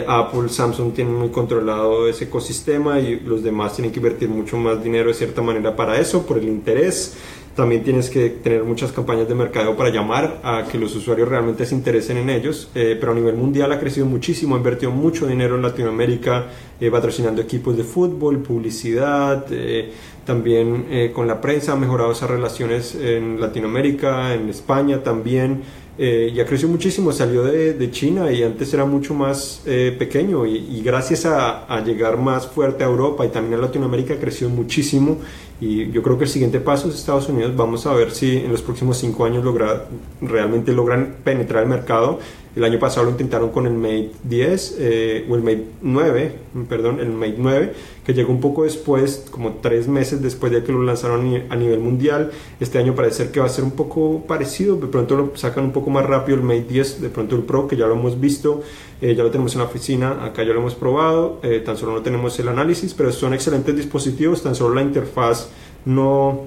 Apple, 0.08 0.50
Samsung 0.50 0.94
tienen 0.94 1.14
muy 1.14 1.30
controlado 1.30 2.10
ese 2.10 2.26
ecosistema 2.26 3.00
y 3.00 3.20
los 3.20 3.42
demás 3.42 3.76
tienen 3.76 3.92
que 3.92 4.00
invertir 4.00 4.28
mucho 4.28 4.58
más 4.58 4.84
dinero 4.84 5.10
de 5.10 5.14
cierta 5.14 5.42
manera 5.42 5.76
para 5.76 5.98
eso, 6.00 6.26
por 6.26 6.40
el 6.40 6.50
interés. 6.50 7.16
También 7.56 7.84
tienes 7.84 8.10
que 8.10 8.30
tener 8.30 8.64
muchas 8.64 8.92
campañas 8.92 9.28
de 9.28 9.36
mercadeo 9.36 9.76
para 9.76 9.90
llamar 9.90 10.40
a 10.44 10.64
que 10.72 10.78
los 10.78 10.96
usuarios 10.96 11.28
realmente 11.28 11.66
se 11.66 11.76
interesen 11.76 12.18
en 12.18 12.30
ellos. 12.30 12.70
Eh, 12.74 12.98
pero 13.00 13.12
a 13.12 13.16
nivel 13.16 13.36
mundial 13.36 13.72
ha 13.72 13.80
crecido 13.80 14.06
muchísimo, 14.06 14.56
ha 14.56 14.58
invertido 14.58 14.92
mucho 14.92 15.28
dinero 15.28 15.56
en 15.56 15.62
Latinoamérica, 15.62 16.46
eh, 16.80 16.90
patrocinando 16.90 17.42
equipos 17.42 17.76
de 17.76 17.84
fútbol, 17.84 18.40
publicidad, 18.40 19.46
eh, 19.52 19.92
también 20.26 21.12
con 21.12 21.26
la 21.26 21.42
prensa 21.42 21.72
ha 21.72 21.76
mejorado 21.76 22.12
esas 22.12 22.30
relaciones 22.30 22.94
en 22.94 23.42
Latinoamérica, 23.42 24.36
en 24.36 24.48
España 24.48 25.02
también. 25.02 25.64
Y 26.02 26.40
ha 26.40 26.46
crecido 26.46 26.70
muchísimo, 26.70 27.12
salió 27.12 27.44
de, 27.44 27.92
China 27.92 28.32
y 28.32 28.42
antes 28.44 28.74
era 28.74 28.86
mucho 28.86 29.14
más 29.14 29.62
pequeño 29.66 30.46
y, 30.46 30.82
gracias 30.82 31.26
a, 31.26 31.66
a, 31.66 31.84
llegar 31.84 32.18
más 32.18 32.48
fuerte 32.48 32.86
a 32.86 32.88
Europa 32.88 33.26
y 33.26 33.30
también 33.30 33.56
a 33.56 33.64
Latinoamérica 33.64 34.14
ha 34.14 34.18
crecido 34.18 34.50
muchísimo 34.50 35.18
y 35.62 35.92
yo 35.92 36.02
creo 36.02 36.18
que 36.18 36.24
el 36.24 36.30
siguiente 36.30 36.60
paso 36.62 36.88
es 36.88 36.96
Estados 36.96 37.28
Unidos. 37.28 37.56
Vamos 37.56 37.86
a 37.86 37.94
ver 37.94 38.12
si 38.12 38.38
en 38.38 38.52
los 38.52 38.62
próximos 38.62 38.98
cinco 38.98 39.26
años 39.26 39.44
logra, 39.44 39.88
realmente 40.22 40.72
logran 40.72 41.18
penetrar 41.24 41.64
el 41.64 41.70
mercado. 41.70 42.20
El 42.60 42.66
año 42.66 42.78
pasado 42.78 43.06
lo 43.06 43.12
intentaron 43.12 43.52
con 43.52 43.66
el 43.68 43.74
Mate 43.74 44.12
10 44.26 44.76
eh, 44.80 45.26
o 45.30 45.36
el 45.36 45.44
Mate 45.44 45.64
9, 45.82 46.36
perdón, 46.68 47.00
el 47.00 47.08
Mate 47.08 47.36
9, 47.38 47.74
que 48.06 48.14
llegó 48.14 48.34
un 48.34 48.42
poco 48.42 48.66
después, 48.66 49.28
como 49.32 49.60
tres 49.62 49.88
meses 49.88 50.22
después 50.22 50.52
de 50.52 50.62
que 50.62 50.74
lo 50.74 50.84
lanzaron 50.84 51.22
a 51.50 51.56
nivel 51.56 51.80
mundial. 51.80 52.32
Este 52.60 52.78
año 52.78 52.96
parece 52.96 53.24
ser 53.24 53.32
que 53.32 53.40
va 53.40 53.46
a 53.46 53.50
ser 53.50 53.64
un 53.64 53.72
poco 53.72 54.26
parecido. 54.28 54.76
De 54.76 54.88
pronto 54.88 55.16
lo 55.16 55.32
sacan 55.38 55.64
un 55.64 55.72
poco 55.72 55.90
más 55.90 56.06
rápido 56.06 56.38
el 56.38 56.44
Mate 56.44 56.66
10, 56.68 57.02
de 57.02 57.08
pronto 57.08 57.38
el 57.38 57.44
Pro, 57.44 57.66
que 57.66 57.78
ya 57.78 57.88
lo 57.88 57.94
hemos 57.94 58.20
visto, 58.20 58.62
eh, 59.02 59.16
ya 59.16 59.24
lo 59.24 59.32
tenemos 59.32 59.54
en 59.54 59.60
la 59.60 59.66
oficina, 59.66 60.26
acá 60.26 60.44
ya 60.44 60.52
lo 60.52 60.60
hemos 60.60 60.76
probado. 60.76 61.40
Eh, 61.44 61.62
tan 61.66 61.78
solo 61.78 61.94
no 61.94 62.02
tenemos 62.02 62.38
el 62.40 62.50
análisis, 62.50 62.94
pero 62.94 63.14
son 63.14 63.34
excelentes 63.34 63.74
dispositivos. 63.74 64.44
Tan 64.44 64.54
solo 64.54 64.76
la 64.76 64.82
interfaz 64.82 65.48
no, 65.86 66.42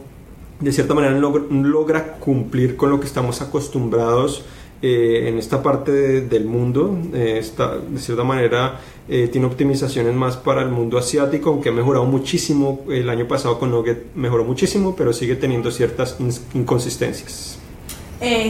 de 0.61 0.73
cierta 0.73 0.93
manera, 0.93 1.19
logra, 1.19 2.19
cumplir 2.19 2.77
con 2.77 2.91
lo 2.91 3.01
que 3.01 3.07
estamos 3.07 3.41
acostumbrados 3.41 4.45
eh, 4.83 5.29
en 5.29 5.39
esta 5.39 5.63
parte 5.63 6.23
del 6.23 6.45
mundo. 6.45 6.99
Eh, 7.15 7.41
de 7.89 7.99
cierta 8.01 8.25
manera, 8.25 8.81
eh, 9.09 9.29
tiene 9.31 9.47
optimizaciones 9.47 10.13
más 10.13 10.37
para 10.37 10.63
el 10.63 10.71
mundo 10.71 10.99
asiático, 10.99 11.51
aunque 11.51 11.69
ha 11.69 11.73
mejorado 11.73 12.05
muchísimo. 12.05 12.85
El 12.91 13.09
año 13.09 13.29
pasado 13.29 13.61
con 13.61 13.71
Nugget 13.71 14.15
mejoró 14.17 14.45
muchísimo, 14.45 14.97
pero 14.97 15.13
sigue 15.13 15.37
teniendo 15.37 15.71
ciertas 15.71 16.17
inconsistencias. 16.53 17.59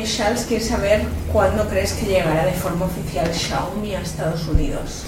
Charles, 0.04 0.44
quiere 0.46 0.64
saber 0.64 1.02
cuándo 1.32 1.66
crees 1.68 1.92
que 1.92 2.06
llegará 2.06 2.46
de 2.46 2.52
forma 2.52 2.86
oficial 2.86 3.32
Xiaomi 3.32 3.94
a 3.94 4.00
Estados 4.00 4.46
Unidos. 4.48 5.04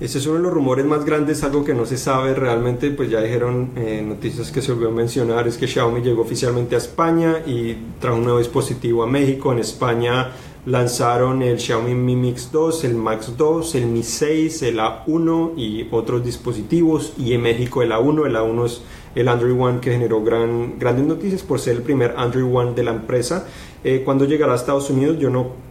Ese 0.00 0.16
es 0.16 0.26
uno 0.26 0.36
de 0.36 0.44
los 0.44 0.54
rumores 0.54 0.86
más 0.86 1.04
grandes, 1.04 1.44
algo 1.44 1.62
que 1.62 1.74
no 1.74 1.84
se 1.84 1.98
sabe 1.98 2.32
realmente, 2.32 2.90
pues 2.90 3.10
ya 3.10 3.20
dijeron 3.20 3.72
eh, 3.76 4.02
noticias 4.02 4.50
que 4.50 4.62
se 4.62 4.72
volvió 4.72 4.88
a 4.88 4.92
mencionar, 4.92 5.46
es 5.46 5.58
que 5.58 5.66
Xiaomi 5.66 6.00
llegó 6.00 6.22
oficialmente 6.22 6.74
a 6.74 6.78
España 6.78 7.42
y 7.46 7.76
trajo 8.00 8.16
un 8.16 8.24
nuevo 8.24 8.38
dispositivo 8.38 9.02
a 9.02 9.06
México. 9.06 9.52
En 9.52 9.58
España 9.58 10.32
lanzaron 10.64 11.42
el 11.42 11.60
Xiaomi 11.60 11.94
Mi 11.94 12.16
Mix 12.16 12.50
2, 12.50 12.84
el 12.84 12.94
Max 12.94 13.34
2, 13.36 13.74
el 13.74 13.86
Mi 13.88 14.02
6, 14.02 14.62
el 14.62 14.78
A1 14.78 15.52
y 15.58 15.86
otros 15.90 16.24
dispositivos. 16.24 17.12
Y 17.18 17.34
en 17.34 17.42
México 17.42 17.82
el 17.82 17.92
A1, 17.92 18.26
el 18.26 18.36
A1 18.36 18.64
es 18.64 18.80
el 19.14 19.28
Android 19.28 19.60
One 19.60 19.80
que 19.80 19.92
generó 19.92 20.24
gran, 20.24 20.78
grandes 20.78 21.04
noticias 21.04 21.42
por 21.42 21.60
ser 21.60 21.76
el 21.76 21.82
primer 21.82 22.14
Android 22.16 22.46
One 22.50 22.72
de 22.72 22.84
la 22.84 22.92
empresa. 22.92 23.46
Eh, 23.84 24.00
cuando 24.02 24.24
llegará 24.24 24.54
a 24.54 24.56
Estados 24.56 24.88
Unidos 24.88 25.18
yo 25.18 25.28
no 25.28 25.69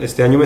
este 0.00 0.22
año 0.22 0.40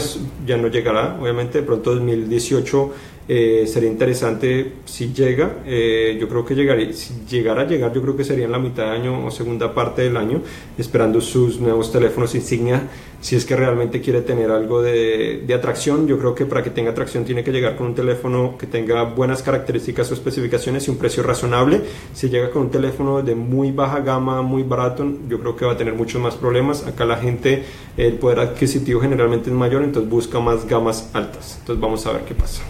ya 0.47 0.57
no 0.57 0.69
llegará, 0.69 1.17
obviamente, 1.21 1.61
de 1.61 1.67
pronto 1.67 1.95
2018 1.95 2.93
eh, 3.33 3.65
sería 3.69 3.89
interesante 3.89 4.73
si 4.87 5.13
llega, 5.13 5.59
eh, 5.65 6.19
yo 6.21 6.29
creo 6.29 6.45
que 6.45 6.57
llegaría, 6.57 6.93
si 6.93 7.15
llegara 7.31 7.63
a 7.63 7.65
llegar, 7.65 7.93
yo 7.93 8.03
creo 8.03 8.17
que 8.17 8.25
sería 8.25 8.47
en 8.47 8.51
la 8.51 8.59
mitad 8.59 8.87
de 8.87 8.91
año 8.91 9.25
o 9.25 9.31
segunda 9.31 9.73
parte 9.73 10.03
del 10.03 10.17
año, 10.17 10.43
esperando 10.77 11.21
sus 11.21 11.61
nuevos 11.61 11.93
teléfonos 11.93 12.35
insignia, 12.35 12.89
si 13.21 13.37
es 13.37 13.47
que 13.47 13.55
realmente 13.55 14.01
quiere 14.01 14.23
tener 14.23 14.51
algo 14.51 14.83
de, 14.83 15.45
de, 15.47 15.55
atracción, 15.55 16.09
yo 16.09 16.19
creo 16.19 16.35
que 16.35 16.45
para 16.45 16.65
que 16.65 16.71
tenga 16.71 16.91
atracción 16.91 17.25
tiene 17.25 17.45
que 17.45 17.53
llegar 17.53 17.77
con 17.77 17.87
un 17.87 17.95
teléfono 17.95 18.59
que 18.59 18.67
tenga 18.67 19.05
buenas 19.05 19.45
características 19.45 20.11
o 20.11 20.15
especificaciones 20.15 20.89
y 20.89 20.91
un 20.91 20.97
precio 20.97 21.23
razonable, 21.23 21.83
si 22.13 22.31
llega 22.31 22.51
con 22.51 22.63
un 22.63 22.71
teléfono 22.73 23.23
de 23.23 23.37
muy 23.37 23.71
baja 23.71 24.01
gama, 24.01 24.43
muy 24.43 24.65
barato, 24.65 25.09
yo 25.29 25.39
creo 25.39 25.55
que 25.55 25.67
va 25.67 25.75
a 25.75 25.77
tener 25.77 25.95
muchos 25.95 26.21
más 26.21 26.35
problemas, 26.35 26.85
acá 26.85 27.05
la 27.05 27.19
gente, 27.19 27.63
el 27.97 28.15
poder 28.15 28.41
adquisitivo 28.41 29.01
generalmente 29.01 29.51
es 29.51 29.55
mayor, 29.55 29.85
entonces 29.85 30.11
busca 30.11 30.41
más 30.41 30.67
gamas 30.67 31.11
altas, 31.13 31.59
entonces 31.61 31.81
vamos 31.81 32.05
a 32.07 32.13
ver 32.15 32.23
qué 32.23 32.35
pasa. 32.35 32.65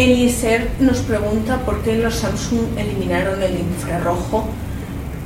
Eliezer 0.00 0.66
nos 0.80 1.00
pregunta 1.00 1.64
por 1.66 1.82
qué 1.82 1.96
los 1.96 2.14
Samsung 2.14 2.78
eliminaron 2.78 3.42
el 3.42 3.58
infrarrojo 3.58 4.48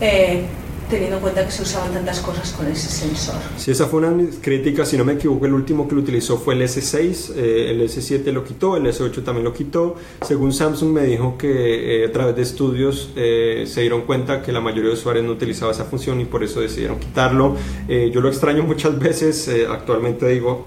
eh, 0.00 0.46
teniendo 0.90 1.16
en 1.16 1.22
cuenta 1.22 1.44
que 1.44 1.52
se 1.52 1.62
usaban 1.62 1.92
tantas 1.92 2.20
cosas 2.20 2.52
con 2.52 2.66
ese 2.66 2.88
sensor. 2.88 3.36
Sí, 3.56 3.70
esa 3.70 3.86
fue 3.86 4.00
una 4.00 4.14
críticas, 4.40 4.88
si 4.88 4.96
no 4.96 5.04
me 5.04 5.12
equivoco, 5.12 5.46
el 5.46 5.54
último 5.54 5.86
que 5.86 5.94
lo 5.94 6.00
utilizó 6.00 6.38
fue 6.38 6.54
el 6.54 6.62
S6, 6.62 7.34
eh, 7.36 7.70
el 7.70 7.82
S7 7.82 8.32
lo 8.32 8.42
quitó, 8.44 8.76
el 8.76 8.86
S8 8.86 9.22
también 9.22 9.44
lo 9.44 9.52
quitó. 9.52 9.94
Según 10.22 10.52
Samsung 10.52 10.92
me 10.92 11.04
dijo 11.04 11.38
que 11.38 12.02
eh, 12.02 12.06
a 12.06 12.12
través 12.12 12.34
de 12.34 12.42
estudios 12.42 13.10
eh, 13.16 13.64
se 13.66 13.82
dieron 13.82 14.02
cuenta 14.02 14.42
que 14.42 14.52
la 14.52 14.60
mayoría 14.60 14.90
de 14.90 14.94
usuarios 14.94 15.24
no 15.24 15.32
utilizaba 15.32 15.70
esa 15.70 15.84
función 15.84 16.20
y 16.20 16.24
por 16.24 16.42
eso 16.42 16.60
decidieron 16.60 16.98
quitarlo. 16.98 17.56
yo 17.88 18.20
lo 18.20 18.28
extraño 18.28 18.64
muchas 18.64 18.98
veces, 18.98 19.48
actualmente 19.70 20.28
digo 20.28 20.66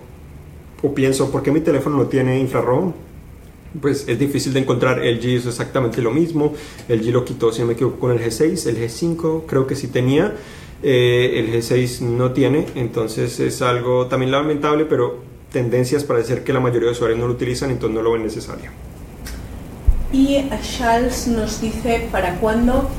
o 0.84 0.94
pienso, 0.94 1.32
¿por 1.32 1.42
qué 1.42 1.52
mi 1.52 1.62
teléfono 1.62 1.98
no 1.98 2.06
tiene 2.06 2.40
infrarrojo? 2.40 2.94
Pues 3.82 4.08
es 4.08 4.20
difícil 4.20 4.54
de 4.54 4.60
encontrar. 4.62 5.04
El 5.04 5.22
G 5.22 5.38
hizo 5.38 5.50
exactamente 5.50 6.02
lo 6.02 6.12
mismo. 6.12 6.54
El 6.88 7.04
G 7.04 7.12
lo 7.12 7.26
quitó, 7.26 7.52
si 7.52 7.62
no 7.62 7.68
me 7.68 7.74
equivoco, 7.74 8.00
con 8.00 8.12
el 8.12 8.20
G6. 8.20 8.68
El 8.68 8.78
G5 8.78 9.44
creo 9.46 9.68
que 9.68 9.76
sí 9.76 9.88
tenía. 9.88 10.34
Eh, 10.84 11.34
el 11.36 11.54
G6 11.54 12.02
no 12.02 12.32
tiene. 12.32 12.66
Entonces 12.76 13.40
es 13.40 13.62
algo 13.62 14.08
también 14.08 14.32
lamentable, 14.32 14.86
pero 14.86 15.20
tendencias 15.52 16.04
para 16.04 16.20
decir 16.20 16.44
que 16.44 16.54
la 16.54 16.60
mayoría 16.60 16.88
de 16.88 16.92
usuarios 16.92 17.20
no 17.20 17.28
lo 17.28 17.34
utilizan, 17.34 17.72
entonces 17.72 17.96
no 17.96 18.02
lo 18.02 18.12
ven 18.12 18.24
necesario. 18.24 18.72
Y 20.12 20.38
Charles 20.62 21.28
nos 21.28 21.60
dice 21.62 22.08
para 22.12 22.36
cuándo 22.40 22.90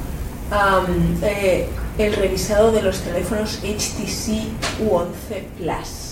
eh, 1.23 1.67
el 1.99 2.13
revisado 2.15 2.73
de 2.73 2.83
los 2.83 3.01
teléfonos 3.01 3.61
HTC 3.63 4.49
U11 4.83 5.43
Plus. 5.59 6.08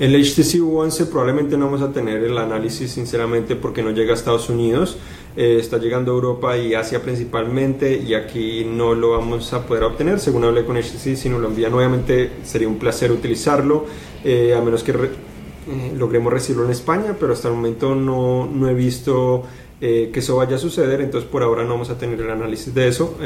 El 0.00 0.12
HTC 0.12 0.58
U11 0.58 1.06
probablemente 1.06 1.56
no 1.56 1.66
vamos 1.66 1.80
a 1.80 1.92
tener 1.92 2.24
el 2.24 2.36
análisis 2.36 2.90
sinceramente 2.90 3.54
porque 3.54 3.80
no 3.80 3.92
llega 3.92 4.10
a 4.12 4.16
Estados 4.16 4.50
Unidos, 4.50 4.98
eh, 5.36 5.58
está 5.60 5.78
llegando 5.78 6.10
a 6.10 6.14
Europa 6.16 6.58
y 6.58 6.74
Asia 6.74 7.00
principalmente 7.00 8.02
y 8.04 8.14
aquí 8.14 8.64
no 8.64 8.94
lo 8.94 9.10
vamos 9.10 9.52
a 9.52 9.64
poder 9.64 9.84
obtener. 9.84 10.18
Según 10.18 10.42
hablé 10.42 10.64
con 10.64 10.76
HTC, 10.76 11.14
si 11.14 11.28
nos 11.28 11.40
lo 11.40 11.46
envían 11.46 11.70
nuevamente 11.70 12.32
sería 12.42 12.66
un 12.66 12.78
placer 12.78 13.12
utilizarlo, 13.12 13.86
eh, 14.24 14.52
a 14.58 14.60
menos 14.60 14.82
que 14.82 14.90
eh, 14.90 15.92
logremos 15.96 16.32
recibirlo 16.32 16.64
en 16.64 16.72
España, 16.72 17.16
pero 17.18 17.32
hasta 17.32 17.46
el 17.46 17.54
momento 17.54 17.94
no, 17.94 18.46
no 18.46 18.68
he 18.68 18.74
visto 18.74 19.44
que 19.80 20.10
eso 20.14 20.36
vaya 20.36 20.56
a 20.56 20.58
suceder, 20.58 21.02
entonces 21.02 21.28
por 21.28 21.42
ahora 21.42 21.62
no 21.62 21.70
vamos 21.70 21.90
a 21.90 21.98
tener 21.98 22.18
el 22.18 22.30
análisis 22.30 22.72
de 22.72 22.88
eso. 22.88 23.18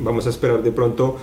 vamos 0.00 0.26
a 0.26 0.28
esperar 0.28 0.62
de 0.62 0.70
pronto 0.70 1.16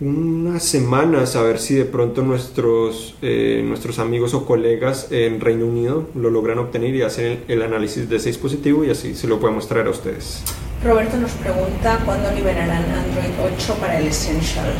unas 0.00 0.62
semanas 0.62 1.36
a 1.36 1.42
ver 1.42 1.58
si 1.58 1.74
de 1.74 1.86
pronto 1.86 2.22
nuestros, 2.22 3.14
eh, 3.22 3.62
nuestros 3.64 3.98
amigos 3.98 4.34
o 4.34 4.44
colegas 4.44 5.08
en 5.10 5.40
Reino 5.40 5.66
Unido 5.66 6.08
lo 6.14 6.28
logran 6.28 6.58
obtener 6.58 6.94
y 6.94 7.02
hacen 7.02 7.44
el, 7.48 7.62
análisis 7.62 8.08
de 8.08 8.16
ese 8.16 8.28
dispositivo 8.28 8.84
y 8.84 8.90
así 8.90 9.14
se 9.14 9.26
lo 9.26 9.40
podemos 9.40 9.66
traer 9.68 9.86
a 9.86 9.90
ustedes. 9.90 10.42
Roberto 10.84 11.16
nos 11.16 11.32
pregunta 11.32 12.02
cuándo 12.04 12.30
liberarán 12.32 12.84
Android 12.84 13.54
8 13.56 13.74
para 13.80 13.98
el 13.98 14.08
Essential. 14.08 14.74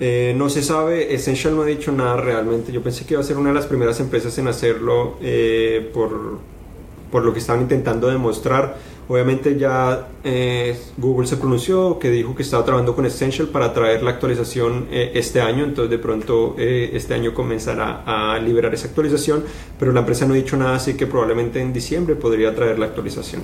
Eh, 0.00 0.32
no 0.34 0.48
se 0.48 0.62
sabe, 0.62 1.14
Essential 1.14 1.54
no 1.54 1.62
ha 1.62 1.66
dicho 1.66 1.92
nada 1.92 2.16
realmente. 2.16 2.72
Yo 2.72 2.82
pensé 2.82 3.04
que 3.04 3.14
iba 3.14 3.20
a 3.20 3.24
ser 3.24 3.36
una 3.36 3.50
de 3.50 3.54
las 3.54 3.66
primeras 3.66 4.00
empresas 4.00 4.36
en 4.38 4.48
hacerlo 4.48 5.18
eh, 5.20 5.90
por, 5.92 6.38
por 7.12 7.22
lo 7.22 7.34
que 7.34 7.38
estaban 7.38 7.60
intentando 7.60 8.08
demostrar 8.08 8.78
Obviamente 9.10 9.58
ya 9.58 10.06
eh, 10.22 10.80
Google 10.96 11.26
se 11.26 11.36
pronunció, 11.36 11.98
que 11.98 12.10
dijo 12.10 12.36
que 12.36 12.44
estaba 12.44 12.64
trabajando 12.64 12.94
con 12.94 13.06
Essential 13.06 13.48
para 13.48 13.72
traer 13.72 14.04
la 14.04 14.10
actualización 14.12 14.86
eh, 14.92 15.10
este 15.14 15.40
año, 15.40 15.64
entonces 15.64 15.90
de 15.90 15.98
pronto 15.98 16.54
eh, 16.56 16.90
este 16.92 17.14
año 17.14 17.34
comenzará 17.34 18.04
a 18.06 18.38
liberar 18.38 18.72
esa 18.72 18.86
actualización, 18.86 19.42
pero 19.80 19.90
la 19.90 19.98
empresa 19.98 20.26
no 20.26 20.34
ha 20.34 20.36
dicho 20.36 20.56
nada, 20.56 20.76
así 20.76 20.94
que 20.94 21.08
probablemente 21.08 21.60
en 21.60 21.72
diciembre 21.72 22.14
podría 22.14 22.54
traer 22.54 22.78
la 22.78 22.86
actualización. 22.86 23.42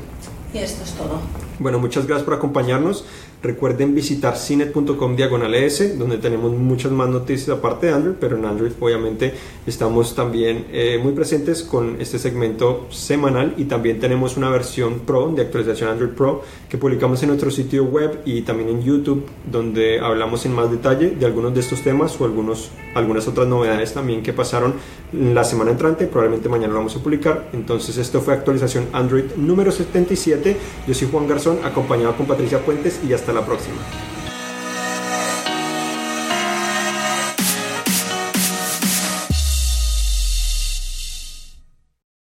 Y 0.55 0.59
esto 0.59 0.85
es 0.85 0.93
todo. 0.93 1.21
Bueno, 1.59 1.81
muchas 1.81 2.07
gracias 2.07 2.25
por 2.25 2.35
acompañarnos. 2.35 3.05
Recuerden 3.47 3.95
visitar 3.95 4.37
cinet.com 4.37 5.15
diagonal 5.15 5.55
S, 5.55 5.97
donde 5.97 6.19
tenemos 6.19 6.53
muchas 6.53 6.91
más 6.91 7.09
noticias 7.09 7.57
aparte 7.57 7.87
de 7.87 7.93
Android, 7.93 8.17
pero 8.19 8.37
en 8.37 8.45
Android 8.45 8.73
obviamente 8.81 9.35
estamos 9.69 10.17
también 10.17 10.67
eh, 10.73 10.99
muy 11.01 11.13
presentes 11.13 11.63
con 11.63 12.01
este 12.01 12.19
segmento 12.19 12.89
semanal 12.91 13.55
y 13.57 13.67
también 13.67 14.01
tenemos 14.01 14.37
una 14.37 14.51
versión 14.51 14.99
Pro 15.07 15.31
de 15.31 15.43
actualización 15.43 15.91
Android 15.91 16.11
Pro 16.11 16.43
que 16.69 16.77
publicamos 16.77 17.23
en 17.23 17.29
nuestro 17.29 17.53
sitio 17.53 17.85
web 17.85 18.21
y 18.25 18.43
también 18.43 18.69
en 18.69 18.83
YouTube, 18.83 19.25
donde 19.49 20.01
hablamos 20.01 20.45
en 20.45 20.53
más 20.53 20.69
detalle 20.69 21.11
de 21.11 21.25
algunos 21.25 21.55
de 21.55 21.61
estos 21.61 21.83
temas 21.83 22.21
o 22.21 22.25
algunos, 22.25 22.73
algunas 22.97 23.29
otras 23.29 23.47
novedades 23.47 23.95
también 23.95 24.25
que 24.25 24.33
pasaron 24.33 24.75
la 25.13 25.45
semana 25.45 25.71
entrante, 25.71 26.07
probablemente 26.07 26.49
mañana 26.49 26.73
lo 26.73 26.81
vamos 26.81 26.97
a 26.97 26.99
publicar. 26.99 27.49
Entonces 27.53 27.97
esto 27.97 28.21
fue 28.21 28.35
actualización 28.35 28.89
Android 28.93 29.25
número 29.37 29.71
77. 29.71 30.57
Yo 30.89 30.95
soy 30.95 31.09
Juan 31.13 31.29
Garzón, 31.29 31.59
acompañado 31.65 32.17
con 32.17 32.27
Patricia 32.27 32.59
Puentes 32.59 33.01
y 33.09 33.13
hasta 33.13 33.36
la 33.37 33.45
próxima. 33.45 33.77